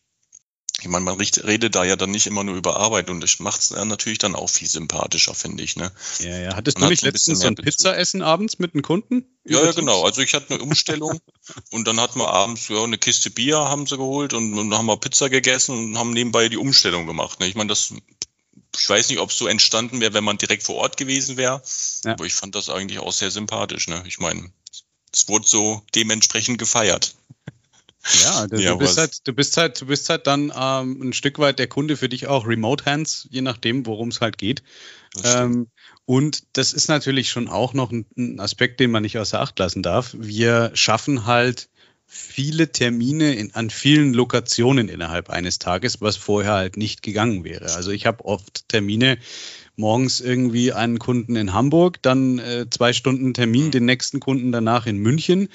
ich 0.85 0.91
meine, 0.91 1.03
man 1.07 1.19
redet 1.19 1.75
da 1.75 1.83
ja 1.83 1.97
dann 1.97 2.11
nicht 2.11 2.27
immer 2.27 2.45
nur 2.45 2.57
über 2.57 2.77
Arbeit 2.77 3.09
und 3.09 3.23
das 3.23 3.39
macht 3.39 3.59
es 3.63 3.71
natürlich 3.71 4.19
dann 4.19 4.35
auch 4.35 4.51
viel 4.51 4.69
sympathischer, 4.69 5.35
finde 5.35 5.65
ich. 5.65 5.77
Ne? 5.77 5.91
Ja, 6.19 6.39
ja. 6.39 6.57
Hattest 6.57 6.79
man 6.79 6.89
du 6.89 6.91
nicht 6.91 7.03
letztens 7.03 7.41
so 7.41 7.47
ein 7.47 7.55
Pizzaessen 7.55 8.21
abends 8.21 8.59
mit 8.59 8.75
einem 8.75 8.83
Kunden? 8.83 9.25
Ja, 9.47 9.65
ja, 9.65 9.73
genau. 9.73 10.05
Also 10.05 10.21
ich 10.21 10.35
hatte 10.35 10.53
eine 10.53 10.63
Umstellung 10.63 11.21
und 11.71 11.89
dann 11.89 11.99
hatten 12.01 12.19
wir 12.19 12.29
abends 12.29 12.69
ja, 12.69 12.85
eine 12.85 12.99
Kiste 12.99 13.31
Bier 13.31 13.61
haben 13.61 13.87
sie 13.87 13.97
geholt 13.97 14.35
und, 14.35 14.59
und 14.59 14.69
dann 14.69 14.79
haben 14.79 14.85
wir 14.85 14.99
Pizza 14.99 15.31
gegessen 15.31 15.75
und 15.75 15.99
haben 15.99 16.11
nebenbei 16.11 16.51
die 16.51 16.59
Umstellung 16.59 17.07
gemacht. 17.07 17.41
Ne? 17.41 17.47
Ich 17.47 17.55
meine, 17.55 17.69
das 17.69 17.95
ich 18.79 18.89
weiß 18.89 19.09
nicht, 19.09 19.21
ob 19.21 19.31
es 19.31 19.39
so 19.39 19.47
entstanden 19.47 20.03
wäre, 20.03 20.13
wenn 20.13 20.25
man 20.25 20.37
direkt 20.37 20.65
vor 20.65 20.75
Ort 20.75 20.99
gewesen 20.99 21.39
wäre. 21.39 21.63
Ja. 22.05 22.13
Aber 22.13 22.27
ich 22.27 22.35
fand 22.35 22.55
das 22.55 22.69
eigentlich 22.69 22.99
auch 22.99 23.13
sehr 23.13 23.31
sympathisch. 23.31 23.89
Ne? 23.89 24.03
Ich 24.07 24.19
meine, 24.19 24.53
es 25.15 25.29
wurde 25.29 25.47
so 25.47 25.83
dementsprechend 25.95 26.59
gefeiert. 26.59 27.15
Ja, 28.23 28.47
du, 28.51 28.57
ja, 28.57 28.73
du 28.73 28.79
bist 28.79 28.99
halt, 28.99 29.27
du 29.27 29.33
bist 29.33 29.57
halt, 29.57 29.81
du 29.81 29.87
bist 29.87 30.09
halt 30.09 30.27
dann 30.27 30.53
ähm, 30.57 31.01
ein 31.03 31.13
Stück 31.13 31.39
weit 31.39 31.59
der 31.59 31.67
Kunde 31.67 31.97
für 31.97 32.09
dich 32.09 32.27
auch 32.27 32.47
Remote 32.47 32.85
Hands, 32.85 33.29
je 33.31 33.41
nachdem, 33.41 33.87
worum 33.87 34.09
es 34.09 34.21
halt 34.21 34.39
geht. 34.39 34.63
Ähm, 35.23 35.69
und 36.07 36.45
das 36.55 36.73
ist 36.73 36.89
natürlich 36.89 37.31
schon 37.31 37.49
auch 37.49 37.73
noch 37.73 37.93
ein, 37.93 38.07
ein 38.17 38.41
Aspekt, 38.41 38.81
den 38.81 38.91
man 38.91 39.03
nicht 39.03 39.19
außer 39.19 39.41
Acht 39.41 39.59
lassen 39.59 39.83
darf. 39.83 40.15
Wir 40.19 40.71
schaffen 40.75 41.27
halt 41.27 41.69
viele 42.07 42.71
Termine 42.71 43.35
in, 43.35 43.55
an 43.55 43.71
vielen 43.71 44.13
Lokationen 44.13 44.89
innerhalb 44.89 45.31
eines 45.31 45.59
Tages, 45.59 46.01
was 46.01 46.17
vorher 46.17 46.53
halt 46.53 46.77
nicht 46.77 47.03
gegangen 47.03 47.45
wäre. 47.45 47.75
Also 47.75 47.91
ich 47.91 48.07
habe 48.07 48.25
oft 48.25 48.69
Termine, 48.69 49.19
morgens 49.77 50.21
irgendwie 50.21 50.73
einen 50.73 50.99
Kunden 50.99 51.37
in 51.37 51.53
Hamburg, 51.53 52.03
dann 52.03 52.39
äh, 52.39 52.67
zwei 52.71 52.93
Stunden 52.93 53.35
Termin, 53.35 53.67
mhm. 53.67 53.71
den 53.71 53.85
nächsten 53.87 54.21
Kunden 54.21 54.53
danach 54.53 54.87
in 54.87 54.99
München 54.99 55.49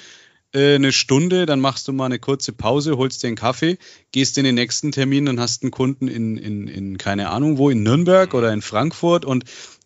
äh, 0.52 0.74
eine 0.74 0.92
Stunde, 0.92 1.46
dann 1.46 1.60
machst 1.60 1.88
du 1.88 1.92
mal 1.92 2.06
eine 2.06 2.18
kurze 2.18 2.52
Pause, 2.52 2.96
holst 2.96 3.22
dir 3.22 3.28
einen 3.28 3.36
Kaffee, 3.36 3.78
gehst 4.12 4.38
in 4.38 4.44
den 4.44 4.54
nächsten 4.54 4.92
Termin 4.92 5.28
und 5.28 5.40
hast 5.40 5.62
einen 5.62 5.70
Kunden 5.70 6.08
in, 6.08 6.36
in, 6.36 6.66
in 6.66 6.98
keine 6.98 7.30
Ahnung 7.30 7.58
wo, 7.58 7.70
in 7.70 7.82
Nürnberg 7.82 8.34
oder 8.34 8.52
in 8.52 8.62
Frankfurt 8.62 9.24
und 9.24 9.44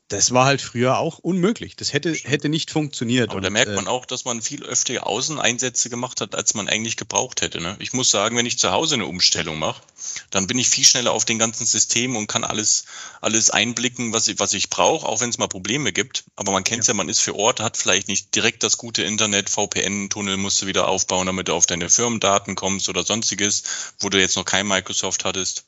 das 0.08 0.32
war 0.32 0.44
halt 0.44 0.60
früher 0.60 0.98
auch 0.98 1.18
unmöglich. 1.18 1.76
Das 1.76 1.94
hätte, 1.94 2.12
hätte 2.12 2.50
nicht 2.50 2.70
funktioniert. 2.70 3.30
Aber 3.30 3.38
und, 3.38 3.42
da 3.42 3.50
merkt 3.50 3.72
äh, 3.72 3.74
man 3.74 3.88
auch, 3.88 4.04
dass 4.04 4.26
man 4.26 4.42
viel 4.42 4.62
öfter 4.62 5.06
Außeneinsätze 5.06 5.88
gemacht 5.88 6.20
hat, 6.20 6.34
als 6.34 6.52
man 6.54 6.68
eigentlich 6.68 6.98
gebraucht 6.98 7.40
hätte. 7.40 7.60
Ne? 7.60 7.74
Ich 7.78 7.94
muss 7.94 8.10
sagen, 8.10 8.36
wenn 8.36 8.44
ich 8.44 8.58
zu 8.58 8.70
Hause 8.70 8.96
eine 8.96 9.06
Umstellung 9.06 9.58
mache, 9.58 9.82
dann 10.30 10.46
bin 10.46 10.58
ich 10.58 10.68
viel 10.68 10.84
schneller 10.84 11.12
auf 11.12 11.24
den 11.24 11.38
ganzen 11.38 11.64
System 11.64 12.16
und 12.16 12.26
kann 12.26 12.44
alles, 12.44 12.84
alles 13.22 13.48
einblicken, 13.48 14.12
was 14.12 14.28
ich, 14.28 14.38
was 14.38 14.52
ich 14.52 14.68
brauche, 14.68 15.06
auch 15.06 15.20
wenn 15.20 15.30
es 15.30 15.38
mal 15.38 15.48
Probleme 15.48 15.92
gibt. 15.92 16.24
Aber 16.36 16.52
man 16.52 16.64
kennt 16.64 16.86
ja. 16.86 16.92
ja, 16.92 16.96
man 16.96 17.08
ist 17.08 17.20
für 17.20 17.34
Ort, 17.34 17.60
hat 17.60 17.78
vielleicht 17.78 18.08
nicht 18.08 18.34
direkt 18.34 18.62
das 18.62 18.76
gute 18.76 19.02
Internet, 19.02 19.48
VPN-Tunnel 19.48 20.36
musst 20.36 20.60
du 20.60 20.66
wieder 20.66 20.86
aufbauen, 20.86 21.26
damit 21.26 21.48
du 21.48 21.54
auf 21.54 21.64
deine 21.64 21.88
Firmendaten 21.88 22.56
kommst 22.56 22.90
oder 22.90 23.04
sonstiges, 23.04 23.62
wo 24.00 24.10
du 24.10 24.20
jetzt 24.20 24.36
noch 24.36 24.44
kein 24.44 24.66
Microsoft 24.66 25.24
hattest. 25.24 25.64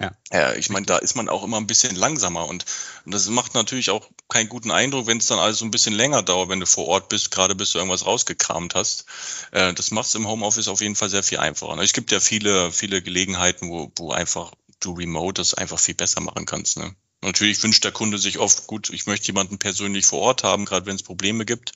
Ja. 0.00 0.10
ja, 0.32 0.54
ich 0.54 0.68
meine, 0.68 0.86
da 0.86 0.98
ist 0.98 1.14
man 1.14 1.28
auch 1.28 1.44
immer 1.44 1.58
ein 1.58 1.66
bisschen 1.68 1.94
langsamer 1.94 2.46
und, 2.48 2.64
und 3.04 3.14
das 3.14 3.28
macht 3.28 3.54
natürlich 3.54 3.90
auch 3.90 4.08
keinen 4.28 4.48
guten 4.48 4.72
Eindruck, 4.72 5.06
wenn 5.06 5.18
es 5.18 5.26
dann 5.26 5.38
alles 5.38 5.58
so 5.58 5.64
ein 5.64 5.70
bisschen 5.70 5.92
länger 5.94 6.22
dauert, 6.22 6.48
wenn 6.48 6.58
du 6.58 6.66
vor 6.66 6.88
Ort 6.88 7.08
bist, 7.08 7.30
gerade 7.30 7.54
bis 7.54 7.70
du 7.70 7.78
irgendwas 7.78 8.04
rausgekramt 8.04 8.74
hast. 8.74 9.04
Äh, 9.52 9.74
das 9.74 9.92
macht 9.92 10.08
es 10.08 10.14
im 10.16 10.26
Homeoffice 10.26 10.66
auf 10.68 10.80
jeden 10.80 10.96
Fall 10.96 11.08
sehr 11.10 11.22
viel 11.22 11.38
einfacher. 11.38 11.80
Es 11.80 11.92
gibt 11.92 12.10
ja 12.10 12.18
viele, 12.18 12.72
viele 12.72 13.00
Gelegenheiten, 13.00 13.70
wo, 13.70 13.92
wo 13.96 14.10
einfach 14.10 14.52
du 14.80 14.92
remote 14.92 15.40
das 15.40 15.54
einfach 15.54 15.78
viel 15.78 15.94
besser 15.94 16.20
machen 16.20 16.46
kannst. 16.46 16.78
Ne? 16.78 16.96
Natürlich 17.22 17.62
wünscht 17.62 17.84
der 17.84 17.92
Kunde 17.92 18.18
sich 18.18 18.38
oft, 18.38 18.66
gut, 18.66 18.90
ich 18.90 19.06
möchte 19.06 19.28
jemanden 19.28 19.58
persönlich 19.58 20.06
vor 20.06 20.20
Ort 20.20 20.42
haben, 20.42 20.64
gerade 20.64 20.86
wenn 20.86 20.96
es 20.96 21.04
Probleme 21.04 21.44
gibt. 21.44 21.72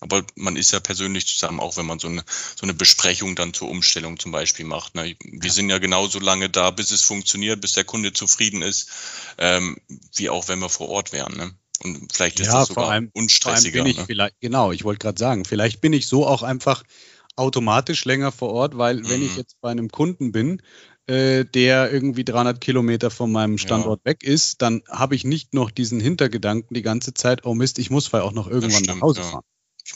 Aber 0.00 0.24
man 0.34 0.56
ist 0.56 0.72
ja 0.72 0.80
persönlich 0.80 1.26
zusammen, 1.26 1.60
auch 1.60 1.76
wenn 1.76 1.86
man 1.86 2.00
so 2.00 2.08
eine, 2.08 2.24
so 2.56 2.64
eine 2.64 2.74
Besprechung 2.74 3.36
dann 3.36 3.54
zur 3.54 3.68
Umstellung 3.68 4.18
zum 4.18 4.32
Beispiel 4.32 4.64
macht. 4.64 4.96
Ne? 4.96 5.16
Wir 5.22 5.52
sind 5.52 5.70
ja 5.70 5.78
genauso 5.78 6.18
lange 6.18 6.50
da, 6.50 6.70
bis 6.70 6.90
es 6.90 7.02
funktioniert, 7.02 7.60
bis 7.60 7.74
der 7.74 7.84
Kunde 7.84 8.12
zufrieden 8.12 8.62
ist, 8.62 8.90
ähm, 9.38 9.78
wie 10.16 10.30
auch 10.30 10.48
wenn 10.48 10.58
wir 10.58 10.68
vor 10.68 10.88
Ort 10.88 11.12
wären. 11.12 11.36
Ne? 11.36 11.54
Und 11.84 12.12
vielleicht 12.12 12.40
ist 12.40 12.48
ja, 12.48 12.60
das 12.60 12.68
sogar 12.68 12.90
allem, 12.90 13.10
unstressiger. 13.14 13.78
Vor 13.78 13.84
allem 13.84 13.84
bin 13.84 13.90
ich 13.92 13.98
ne? 13.98 14.06
vielleicht, 14.06 14.40
genau, 14.40 14.72
ich 14.72 14.82
wollte 14.82 14.98
gerade 14.98 15.18
sagen, 15.18 15.44
vielleicht 15.44 15.80
bin 15.80 15.92
ich 15.92 16.08
so 16.08 16.26
auch 16.26 16.42
einfach 16.42 16.82
automatisch 17.36 18.04
länger 18.04 18.32
vor 18.32 18.50
Ort, 18.50 18.76
weil 18.76 18.96
mhm. 18.96 19.08
wenn 19.08 19.22
ich 19.22 19.32
mhm. 19.32 19.38
jetzt 19.38 19.60
bei 19.60 19.70
einem 19.70 19.90
Kunden 19.90 20.32
bin, 20.32 20.60
äh, 21.08 21.44
der 21.44 21.90
irgendwie 21.90 22.24
300 22.24 22.60
Kilometer 22.60 23.10
von 23.10 23.32
meinem 23.32 23.58
Standort 23.58 24.00
ja. 24.04 24.10
weg 24.10 24.22
ist, 24.22 24.62
dann 24.62 24.82
habe 24.88 25.14
ich 25.14 25.24
nicht 25.24 25.54
noch 25.54 25.70
diesen 25.70 26.00
Hintergedanken 26.00 26.74
die 26.74 26.82
ganze 26.82 27.14
Zeit, 27.14 27.44
oh 27.44 27.54
Mist, 27.54 27.78
ich 27.78 27.90
muss 27.90 28.06
vielleicht 28.06 28.24
auch 28.24 28.32
noch 28.32 28.46
irgendwann 28.46 28.84
stimmt, 28.84 29.00
nach 29.00 29.02
Hause 29.02 29.22
fahren. 29.22 29.44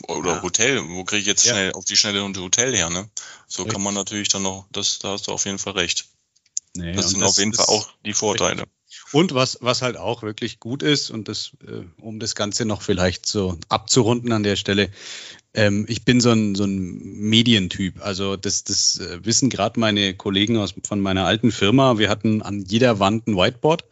Oder 0.09 0.37
ja. 0.37 0.43
Hotel, 0.43 0.81
wo 0.89 1.05
kriege 1.05 1.21
ich 1.21 1.27
jetzt 1.27 1.47
schnell 1.47 1.69
ja. 1.69 1.73
auf 1.73 1.85
die 1.85 1.97
Schnelle 1.97 2.25
ein 2.25 2.35
Hotel 2.37 2.75
her, 2.75 2.89
ne? 2.89 3.11
So 3.47 3.63
Richtig. 3.63 3.75
kann 3.75 3.83
man 3.83 3.93
natürlich 3.93 4.29
dann 4.29 4.43
noch, 4.43 4.67
das, 4.73 4.99
da 5.01 5.11
hast 5.11 5.27
du 5.27 5.33
auf 5.33 5.45
jeden 5.45 5.59
Fall 5.59 5.75
recht. 5.75 6.07
Nee, 6.75 6.95
das 6.95 7.11
sind 7.11 7.21
das 7.21 7.33
auf 7.33 7.39
jeden 7.39 7.53
Fall 7.53 7.67
auch 7.67 7.91
die 8.07 8.15
Vorteile. 8.15 8.65
Und 9.13 9.35
was, 9.35 9.59
was 9.61 9.83
halt 9.83 9.99
auch 9.99 10.23
wirklich 10.23 10.61
gut 10.61 10.83
ist, 10.83 11.11
und 11.11 11.29
das, 11.29 11.53
äh, 11.67 11.85
um 12.01 12.19
das 12.19 12.35
Ganze 12.35 12.65
noch 12.65 12.81
vielleicht 12.81 13.27
so 13.27 13.59
abzurunden 13.69 14.33
an 14.33 14.43
der 14.43 14.57
Stelle, 14.57 14.91
ähm, 15.55 15.85
ich 15.89 16.05
bin 16.05 16.21
so 16.21 16.31
ein, 16.31 16.55
so 16.55 16.65
ein 16.65 16.99
Medientyp. 17.03 18.01
Also 18.03 18.37
das, 18.37 18.65
das 18.65 18.99
äh, 19.01 19.25
wissen 19.25 19.51
gerade 19.51 19.79
meine 19.79 20.15
Kollegen 20.15 20.57
aus, 20.57 20.75
von 20.85 21.01
meiner 21.01 21.27
alten 21.27 21.53
Firma. 21.53 21.99
Wir 21.99 22.09
hatten 22.09 22.43
an 22.43 22.61
jeder 22.63 22.99
Wand 22.99 23.27
ein 23.27 23.37
Whiteboard 23.37 23.85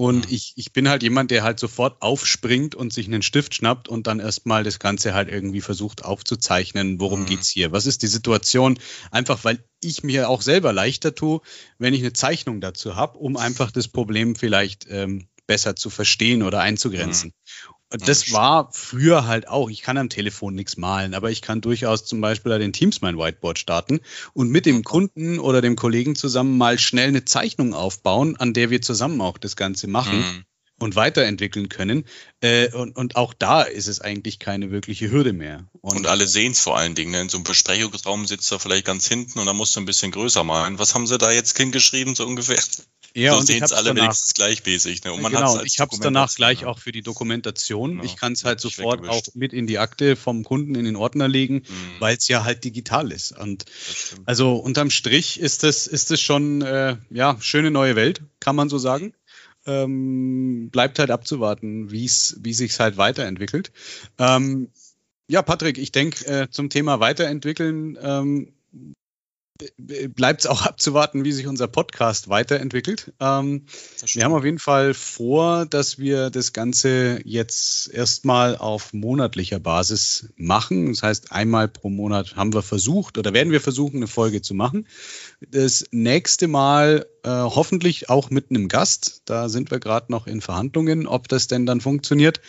Und 0.00 0.28
mhm. 0.28 0.34
ich, 0.34 0.54
ich 0.56 0.72
bin 0.72 0.88
halt 0.88 1.02
jemand, 1.02 1.30
der 1.30 1.42
halt 1.42 1.60
sofort 1.60 2.00
aufspringt 2.00 2.74
und 2.74 2.90
sich 2.90 3.06
einen 3.06 3.20
Stift 3.20 3.54
schnappt 3.54 3.86
und 3.86 4.06
dann 4.06 4.18
erstmal 4.18 4.64
das 4.64 4.78
Ganze 4.78 5.12
halt 5.12 5.28
irgendwie 5.28 5.60
versucht 5.60 6.06
aufzuzeichnen, 6.06 7.00
worum 7.00 7.20
mhm. 7.20 7.26
geht's 7.26 7.50
hier? 7.50 7.70
Was 7.70 7.84
ist 7.84 8.00
die 8.02 8.06
Situation? 8.06 8.78
Einfach 9.10 9.44
weil 9.44 9.62
ich 9.82 10.02
mir 10.02 10.30
auch 10.30 10.40
selber 10.40 10.72
leichter 10.72 11.14
tue, 11.14 11.42
wenn 11.78 11.92
ich 11.92 12.00
eine 12.00 12.14
Zeichnung 12.14 12.62
dazu 12.62 12.96
habe, 12.96 13.18
um 13.18 13.36
einfach 13.36 13.70
das 13.70 13.88
Problem 13.88 14.36
vielleicht 14.36 14.86
ähm, 14.88 15.28
besser 15.46 15.76
zu 15.76 15.90
verstehen 15.90 16.42
oder 16.42 16.60
einzugrenzen. 16.60 17.34
Mhm. 17.36 17.74
Das 17.90 18.32
war 18.32 18.70
früher 18.72 19.26
halt 19.26 19.48
auch. 19.48 19.68
Ich 19.68 19.82
kann 19.82 19.98
am 19.98 20.08
Telefon 20.08 20.54
nichts 20.54 20.76
malen, 20.76 21.12
aber 21.12 21.30
ich 21.30 21.42
kann 21.42 21.60
durchaus 21.60 22.04
zum 22.04 22.20
Beispiel 22.20 22.56
den 22.58 22.72
Teams 22.72 23.00
mein 23.00 23.18
Whiteboard 23.18 23.58
starten 23.58 24.00
und 24.32 24.48
mit 24.48 24.64
dem 24.64 24.84
Kunden 24.84 25.40
oder 25.40 25.60
dem 25.60 25.74
Kollegen 25.74 26.14
zusammen 26.14 26.56
mal 26.56 26.78
schnell 26.78 27.08
eine 27.08 27.24
Zeichnung 27.24 27.74
aufbauen, 27.74 28.36
an 28.36 28.54
der 28.54 28.70
wir 28.70 28.80
zusammen 28.80 29.20
auch 29.20 29.38
das 29.38 29.56
Ganze 29.56 29.88
machen. 29.88 30.18
Mhm. 30.18 30.44
Und 30.82 30.96
weiterentwickeln 30.96 31.68
können. 31.68 32.06
Äh, 32.40 32.72
und, 32.72 32.96
und 32.96 33.14
auch 33.14 33.34
da 33.34 33.60
ist 33.60 33.86
es 33.86 34.00
eigentlich 34.00 34.38
keine 34.38 34.70
wirkliche 34.70 35.10
Hürde 35.10 35.34
mehr. 35.34 35.66
Und, 35.82 35.98
und 35.98 36.06
alle 36.06 36.26
sehen 36.26 36.52
es 36.52 36.60
vor 36.60 36.78
allen 36.78 36.94
Dingen. 36.94 37.10
Ne? 37.10 37.20
In 37.20 37.28
so 37.28 37.36
einem 37.36 37.44
Besprechungsraum 37.44 38.26
sitzt 38.26 38.50
er 38.50 38.60
vielleicht 38.60 38.86
ganz 38.86 39.06
hinten 39.06 39.40
und 39.40 39.44
da 39.44 39.52
musst 39.52 39.76
du 39.76 39.80
ein 39.80 39.84
bisschen 39.84 40.10
größer 40.10 40.42
malen. 40.42 40.78
Was 40.78 40.94
haben 40.94 41.06
sie 41.06 41.18
da 41.18 41.30
jetzt 41.30 41.54
hingeschrieben, 41.58 42.14
so 42.14 42.26
ungefähr? 42.26 42.58
Ja, 43.14 43.34
so 43.34 43.40
sehen 43.40 43.62
es 43.62 43.72
alle 43.72 43.88
danach, 43.88 44.02
wenigstens 44.02 44.34
gleichmäßig. 44.34 45.04
Ne? 45.04 45.12
Und 45.12 45.22
man 45.22 45.32
genau, 45.32 45.62
ich 45.62 45.80
habe 45.80 45.92
es 45.92 46.00
danach 46.00 46.32
gleich 46.34 46.64
auch 46.64 46.78
für 46.78 46.92
die 46.92 47.02
Dokumentation. 47.02 47.92
Genau. 47.92 48.04
Ich 48.04 48.16
kann 48.16 48.32
es 48.32 48.44
halt 48.44 48.60
sofort 48.60 49.06
auch 49.08 49.22
mit 49.34 49.52
in 49.52 49.66
die 49.66 49.78
Akte 49.78 50.16
vom 50.16 50.44
Kunden 50.44 50.74
in 50.74 50.84
den 50.84 50.96
Ordner 50.96 51.28
legen, 51.28 51.56
mhm. 51.56 52.00
weil 52.00 52.16
es 52.16 52.28
ja 52.28 52.44
halt 52.44 52.64
digital 52.64 53.10
ist. 53.10 53.36
Und 53.36 53.64
also 54.26 54.56
unterm 54.56 54.90
Strich 54.90 55.40
ist 55.40 55.62
das, 55.62 55.86
ist 55.86 56.10
das 56.10 56.20
schon 56.20 56.62
äh, 56.62 56.96
ja 57.10 57.36
schöne 57.40 57.70
neue 57.70 57.96
Welt, 57.96 58.22
kann 58.38 58.56
man 58.56 58.68
so 58.68 58.78
sagen. 58.78 59.14
Ähm, 59.66 60.70
bleibt 60.70 60.98
halt 60.98 61.10
abzuwarten, 61.10 61.90
wie's, 61.90 62.36
wie 62.40 62.54
sich 62.54 62.78
halt 62.80 62.96
weiterentwickelt. 62.96 63.72
Ähm, 64.18 64.70
ja, 65.28 65.42
Patrick, 65.42 65.78
ich 65.78 65.92
denke, 65.92 66.26
äh, 66.26 66.50
zum 66.50 66.70
Thema 66.70 66.98
Weiterentwickeln 66.98 67.98
ähm, 68.02 68.52
bleibt 69.76 70.40
es 70.40 70.46
auch 70.46 70.62
abzuwarten, 70.66 71.24
wie 71.24 71.32
sich 71.32 71.46
unser 71.46 71.68
Podcast 71.68 72.28
weiterentwickelt. 72.28 73.12
Ähm, 73.20 73.66
wir 74.12 74.24
haben 74.24 74.34
auf 74.34 74.44
jeden 74.44 74.58
Fall 74.58 74.94
vor, 74.94 75.66
dass 75.66 75.98
wir 75.98 76.30
das 76.30 76.52
Ganze 76.52 77.20
jetzt 77.24 77.92
erstmal 77.92 78.56
auf 78.56 78.92
monatlicher 78.92 79.58
Basis 79.58 80.28
machen. 80.36 80.88
Das 80.88 81.02
heißt, 81.02 81.32
einmal 81.32 81.68
pro 81.68 81.90
Monat 81.90 82.36
haben 82.36 82.52
wir 82.52 82.62
versucht 82.62 83.18
oder 83.18 83.32
werden 83.32 83.52
wir 83.52 83.60
versuchen, 83.60 83.96
eine 83.96 84.06
Folge 84.06 84.42
zu 84.42 84.54
machen. 84.54 84.86
Das 85.40 85.84
nächste 85.90 86.48
Mal 86.48 87.06
äh, 87.22 87.28
hoffentlich 87.28 88.08
auch 88.08 88.30
mit 88.30 88.50
einem 88.50 88.68
Gast. 88.68 89.22
Da 89.24 89.48
sind 89.48 89.70
wir 89.70 89.80
gerade 89.80 90.10
noch 90.10 90.26
in 90.26 90.40
Verhandlungen, 90.40 91.06
ob 91.06 91.28
das 91.28 91.48
denn 91.48 91.66
dann 91.66 91.80
funktioniert. 91.80 92.40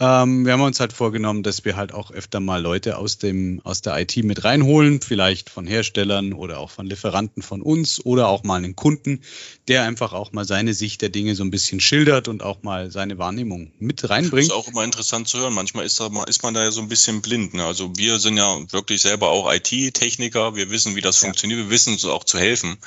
Ähm, 0.00 0.44
wir 0.44 0.52
haben 0.52 0.60
uns 0.60 0.80
halt 0.80 0.92
vorgenommen, 0.92 1.44
dass 1.44 1.64
wir 1.64 1.76
halt 1.76 1.94
auch 1.94 2.10
öfter 2.10 2.40
mal 2.40 2.60
Leute 2.60 2.98
aus 2.98 3.18
dem 3.18 3.60
aus 3.62 3.80
der 3.80 3.96
IT 4.00 4.16
mit 4.24 4.42
reinholen, 4.42 5.00
vielleicht 5.00 5.50
von 5.50 5.68
Herstellern 5.68 6.32
oder 6.32 6.58
auch 6.58 6.70
von 6.70 6.86
Lieferanten 6.86 7.44
von 7.44 7.62
uns 7.62 8.04
oder 8.04 8.26
auch 8.26 8.42
mal 8.42 8.56
einen 8.56 8.74
Kunden, 8.74 9.20
der 9.68 9.84
einfach 9.84 10.12
auch 10.12 10.32
mal 10.32 10.44
seine 10.44 10.74
Sicht 10.74 11.00
der 11.00 11.10
Dinge 11.10 11.36
so 11.36 11.44
ein 11.44 11.52
bisschen 11.52 11.78
schildert 11.78 12.26
und 12.26 12.42
auch 12.42 12.64
mal 12.64 12.90
seine 12.90 13.18
Wahrnehmung 13.18 13.70
mit 13.78 14.10
reinbringt. 14.10 14.50
Das 14.50 14.56
ist 14.56 14.64
auch 14.64 14.66
immer 14.66 14.82
interessant 14.82 15.28
zu 15.28 15.38
hören. 15.38 15.54
Manchmal 15.54 15.84
ist, 15.84 16.00
da, 16.00 16.10
ist 16.26 16.42
man 16.42 16.54
da 16.54 16.64
ja 16.64 16.72
so 16.72 16.80
ein 16.80 16.88
bisschen 16.88 17.22
blind. 17.22 17.54
Ne? 17.54 17.64
Also 17.64 17.96
wir 17.96 18.18
sind 18.18 18.36
ja 18.36 18.60
wirklich 18.72 19.00
selber 19.00 19.30
auch 19.30 19.52
IT-Techniker. 19.52 20.56
Wir 20.56 20.70
wissen, 20.70 20.96
wie 20.96 21.02
das 21.02 21.20
ja. 21.20 21.26
funktioniert. 21.26 21.60
Wir 21.60 21.70
wissen 21.70 21.92
uns 21.92 22.04
auch 22.04 22.24
zu 22.24 22.38
helfen. 22.38 22.78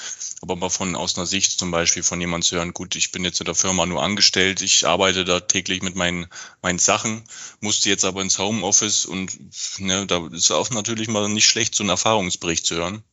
Aber 0.41 0.56
mal 0.58 0.70
von 0.70 0.96
aus 0.96 1.17
einer 1.17 1.26
Sicht 1.26 1.58
zum 1.58 1.72
Beispiel 1.72 2.04
von 2.04 2.20
jemandem 2.20 2.48
zu 2.48 2.58
hören, 2.58 2.74
gut, 2.74 2.96
ich 2.96 3.12
bin 3.12 3.24
jetzt 3.24 3.39
in 3.39 3.46
der 3.46 3.56
Firma 3.56 3.86
nur 3.86 4.04
angestellt, 4.04 4.62
ich 4.62 4.86
arbeite 4.86 5.26
da 5.26 5.39
täglich 5.39 5.82
mit 5.82 5.96
meinen, 5.96 6.28
meinen 6.62 6.78
Sachen 6.78 6.96
Sachen, 6.97 7.23
musste 7.60 7.89
jetzt 7.89 8.05
aber 8.05 8.21
ins 8.21 8.39
Homeoffice 8.39 9.05
und 9.05 9.38
ne, 9.79 10.07
da 10.07 10.27
ist 10.31 10.49
auch 10.49 10.71
natürlich 10.71 11.07
mal 11.07 11.29
nicht 11.29 11.47
schlecht, 11.47 11.75
so 11.75 11.83
einen 11.83 11.91
Erfahrungsbericht 11.91 12.65
zu 12.65 12.75
hören. 12.75 13.03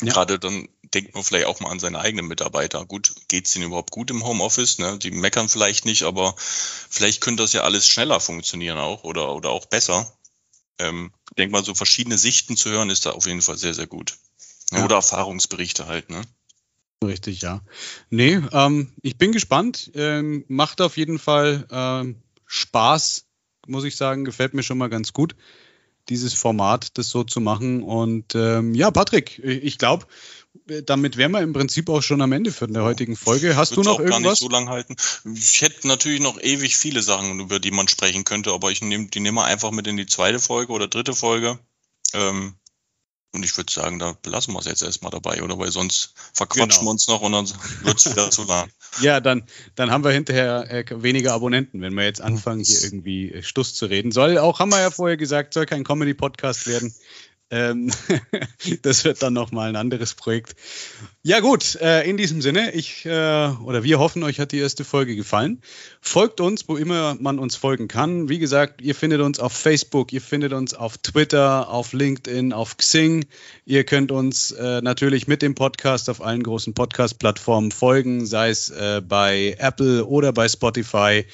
Ja. 0.00 0.12
Gerade 0.12 0.38
dann 0.38 0.68
denkt 0.94 1.14
man 1.14 1.24
vielleicht 1.24 1.46
auch 1.46 1.58
mal 1.58 1.70
an 1.70 1.80
seine 1.80 1.98
eigenen 1.98 2.28
Mitarbeiter. 2.28 2.84
Gut, 2.86 3.12
geht's 3.26 3.52
denen 3.52 3.66
überhaupt 3.66 3.90
gut 3.90 4.12
im 4.12 4.24
Homeoffice? 4.24 4.78
Ne? 4.78 4.96
Die 4.98 5.10
meckern 5.10 5.48
vielleicht 5.48 5.84
nicht, 5.84 6.04
aber 6.04 6.36
vielleicht 6.38 7.20
könnte 7.20 7.42
das 7.42 7.52
ja 7.52 7.62
alles 7.62 7.88
schneller 7.88 8.20
funktionieren 8.20 8.78
auch 8.78 9.02
oder, 9.02 9.34
oder 9.34 9.50
auch 9.50 9.66
besser. 9.66 10.16
Ähm, 10.78 11.10
ich 11.30 11.36
denke 11.36 11.52
mal, 11.52 11.64
so 11.64 11.74
verschiedene 11.74 12.16
Sichten 12.16 12.56
zu 12.56 12.70
hören, 12.70 12.90
ist 12.90 13.04
da 13.06 13.10
auf 13.10 13.26
jeden 13.26 13.42
Fall 13.42 13.58
sehr, 13.58 13.74
sehr 13.74 13.88
gut. 13.88 14.16
Ja. 14.70 14.84
Oder 14.84 14.96
Erfahrungsberichte 14.96 15.86
halt, 15.88 16.10
ne? 16.10 16.22
Richtig, 17.04 17.42
ja. 17.42 17.62
Nee, 18.10 18.40
ähm, 18.52 18.92
ich 19.02 19.18
bin 19.18 19.32
gespannt. 19.32 19.90
Ähm, 19.94 20.44
macht 20.46 20.80
auf 20.80 20.96
jeden 20.96 21.18
Fall 21.18 21.66
ähm, 21.70 22.22
Spaß, 22.48 23.26
muss 23.66 23.84
ich 23.84 23.94
sagen, 23.94 24.24
gefällt 24.24 24.54
mir 24.54 24.62
schon 24.64 24.78
mal 24.78 24.88
ganz 24.88 25.12
gut, 25.12 25.36
dieses 26.08 26.34
Format, 26.34 26.96
das 26.98 27.10
so 27.10 27.22
zu 27.22 27.40
machen. 27.40 27.82
Und 27.82 28.34
ähm, 28.34 28.74
ja, 28.74 28.90
Patrick, 28.90 29.38
ich 29.38 29.78
glaube, 29.78 30.06
damit 30.84 31.16
wären 31.18 31.32
wir 31.32 31.42
im 31.42 31.52
Prinzip 31.52 31.88
auch 31.90 32.02
schon 32.02 32.22
am 32.22 32.32
Ende 32.32 32.50
für 32.50 32.66
der 32.66 32.82
heutigen 32.82 33.16
Folge. 33.16 33.54
Hast 33.56 33.76
du 33.76 33.82
noch 33.82 33.98
irgendwas? 33.98 34.22
Gar 34.22 34.30
nicht 34.30 34.40
so 34.40 34.48
lang 34.48 34.68
halten. 34.70 34.96
Ich 35.34 35.60
hätte 35.60 35.86
natürlich 35.86 36.20
noch 36.20 36.40
ewig 36.40 36.76
viele 36.76 37.02
Sachen, 37.02 37.38
über 37.40 37.60
die 37.60 37.70
man 37.70 37.86
sprechen 37.86 38.24
könnte, 38.24 38.52
aber 38.52 38.70
ich 38.70 38.80
nehme 38.80 39.08
die 39.08 39.20
nehmen 39.20 39.36
wir 39.36 39.44
einfach 39.44 39.70
mit 39.70 39.86
in 39.86 39.96
die 39.96 40.06
zweite 40.06 40.40
Folge 40.40 40.72
oder 40.72 40.88
dritte 40.88 41.14
Folge. 41.14 41.58
Ähm, 42.14 42.54
und 43.34 43.44
ich 43.44 43.56
würde 43.56 43.70
sagen, 43.70 43.98
da 43.98 44.16
belassen 44.22 44.54
wir 44.54 44.60
es 44.60 44.66
jetzt 44.66 44.82
erstmal 44.82 45.10
dabei, 45.10 45.42
oder? 45.42 45.58
Weil 45.58 45.70
sonst 45.70 46.14
verquatschen 46.32 46.68
genau. 46.68 46.82
wir 46.82 46.90
uns 46.90 47.08
noch 47.08 47.20
und 47.20 47.32
dann 47.32 47.46
wird 47.82 47.98
es 47.98 48.10
wieder 48.10 48.30
zu 48.30 48.44
lang. 48.44 48.70
Ja, 49.02 49.20
dann, 49.20 49.44
dann 49.74 49.90
haben 49.90 50.02
wir 50.02 50.10
hinterher 50.12 50.66
äh, 50.70 50.84
weniger 51.02 51.34
Abonnenten, 51.34 51.82
wenn 51.82 51.92
wir 51.92 52.04
jetzt 52.04 52.22
anfangen, 52.22 52.64
hier 52.64 52.82
irgendwie 52.82 53.30
äh, 53.30 53.42
Stuss 53.42 53.74
zu 53.74 53.86
reden. 53.86 54.12
Soll 54.12 54.38
auch, 54.38 54.58
haben 54.58 54.70
wir 54.70 54.80
ja 54.80 54.90
vorher 54.90 55.18
gesagt, 55.18 55.52
soll 55.52 55.66
kein 55.66 55.84
Comedy-Podcast 55.84 56.66
werden. 56.66 56.94
Ähm, 57.50 57.90
das 58.82 59.04
wird 59.04 59.22
dann 59.22 59.32
nochmal 59.32 59.70
ein 59.70 59.76
anderes 59.76 60.14
Projekt. 60.14 60.54
Ja 61.22 61.40
gut, 61.40 61.76
äh, 61.76 62.08
in 62.08 62.16
diesem 62.16 62.42
Sinne, 62.42 62.72
ich 62.72 63.06
äh, 63.06 63.08
oder 63.08 63.82
wir 63.82 63.98
hoffen, 63.98 64.22
euch 64.22 64.38
hat 64.38 64.52
die 64.52 64.58
erste 64.58 64.84
Folge 64.84 65.16
gefallen. 65.16 65.62
Folgt 66.00 66.40
uns, 66.40 66.68
wo 66.68 66.76
immer 66.76 67.16
man 67.18 67.38
uns 67.38 67.56
folgen 67.56 67.88
kann. 67.88 68.28
Wie 68.28 68.38
gesagt, 68.38 68.82
ihr 68.82 68.94
findet 68.94 69.20
uns 69.20 69.38
auf 69.38 69.52
Facebook, 69.52 70.12
ihr 70.12 70.20
findet 70.20 70.52
uns 70.52 70.74
auf 70.74 70.98
Twitter, 70.98 71.70
auf 71.70 71.92
LinkedIn, 71.92 72.52
auf 72.52 72.76
Xing. 72.76 73.24
Ihr 73.64 73.84
könnt 73.84 74.12
uns 74.12 74.50
äh, 74.50 74.82
natürlich 74.82 75.26
mit 75.26 75.40
dem 75.40 75.54
Podcast 75.54 76.10
auf 76.10 76.22
allen 76.22 76.42
großen 76.42 76.74
Podcast-Plattformen 76.74 77.72
folgen, 77.72 78.26
sei 78.26 78.50
es 78.50 78.68
äh, 78.68 79.00
bei 79.06 79.56
Apple 79.58 80.04
oder 80.04 80.32
bei 80.32 80.48
Spotify 80.48 81.24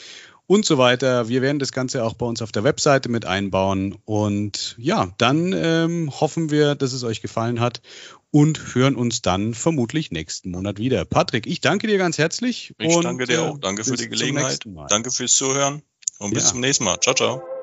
und 0.47 0.65
so 0.65 0.79
weiter. 0.79 1.29
Wir 1.29 1.43
werden 1.43 1.59
das 1.59 1.73
Ganze 1.73 2.05
auch 2.05 2.15
bei 2.15 2.27
uns 2.27 2.43
auf 2.43 2.53
der 2.53 2.65
Webseite 2.65 3.09
mit 3.09 3.25
einbauen. 3.25 3.97
Und 4.05 4.75
ja, 4.79 5.13
dann 5.19 5.53
ähm, 5.53 6.11
hoffen 6.21 6.51
wir, 6.51 6.75
dass 6.75 6.93
es 6.93 7.05
euch 7.05 7.23
gefallen 7.23 7.61
hat 7.61 7.81
und 8.31 8.75
hören 8.75 8.97
uns 8.97 9.23
dann 9.23 9.55
vermutlich 9.55 10.11
nächsten 10.11 10.51
Monat 10.51 10.79
wieder. 10.79 11.05
Patrick, 11.05 11.47
ich 11.47 11.61
danke 11.61 11.87
dir 11.87 11.99
ganz 11.99 12.19
herzlich. 12.19 12.75
Ich 12.79 13.01
danke 13.01 13.27
dir 13.27 13.43
auch. 13.43 13.59
Danke 13.59 13.85
für 13.85 13.97
die 13.97 14.09
Gelegenheit. 14.09 14.61
Danke 14.89 15.11
fürs 15.11 15.35
Zuhören 15.35 15.83
und 16.19 16.35
bis 16.35 16.45
ja. 16.45 16.51
zum 16.51 16.61
nächsten 16.61 16.85
Mal. 16.85 16.99
Ciao, 17.01 17.15
ciao. 17.15 17.54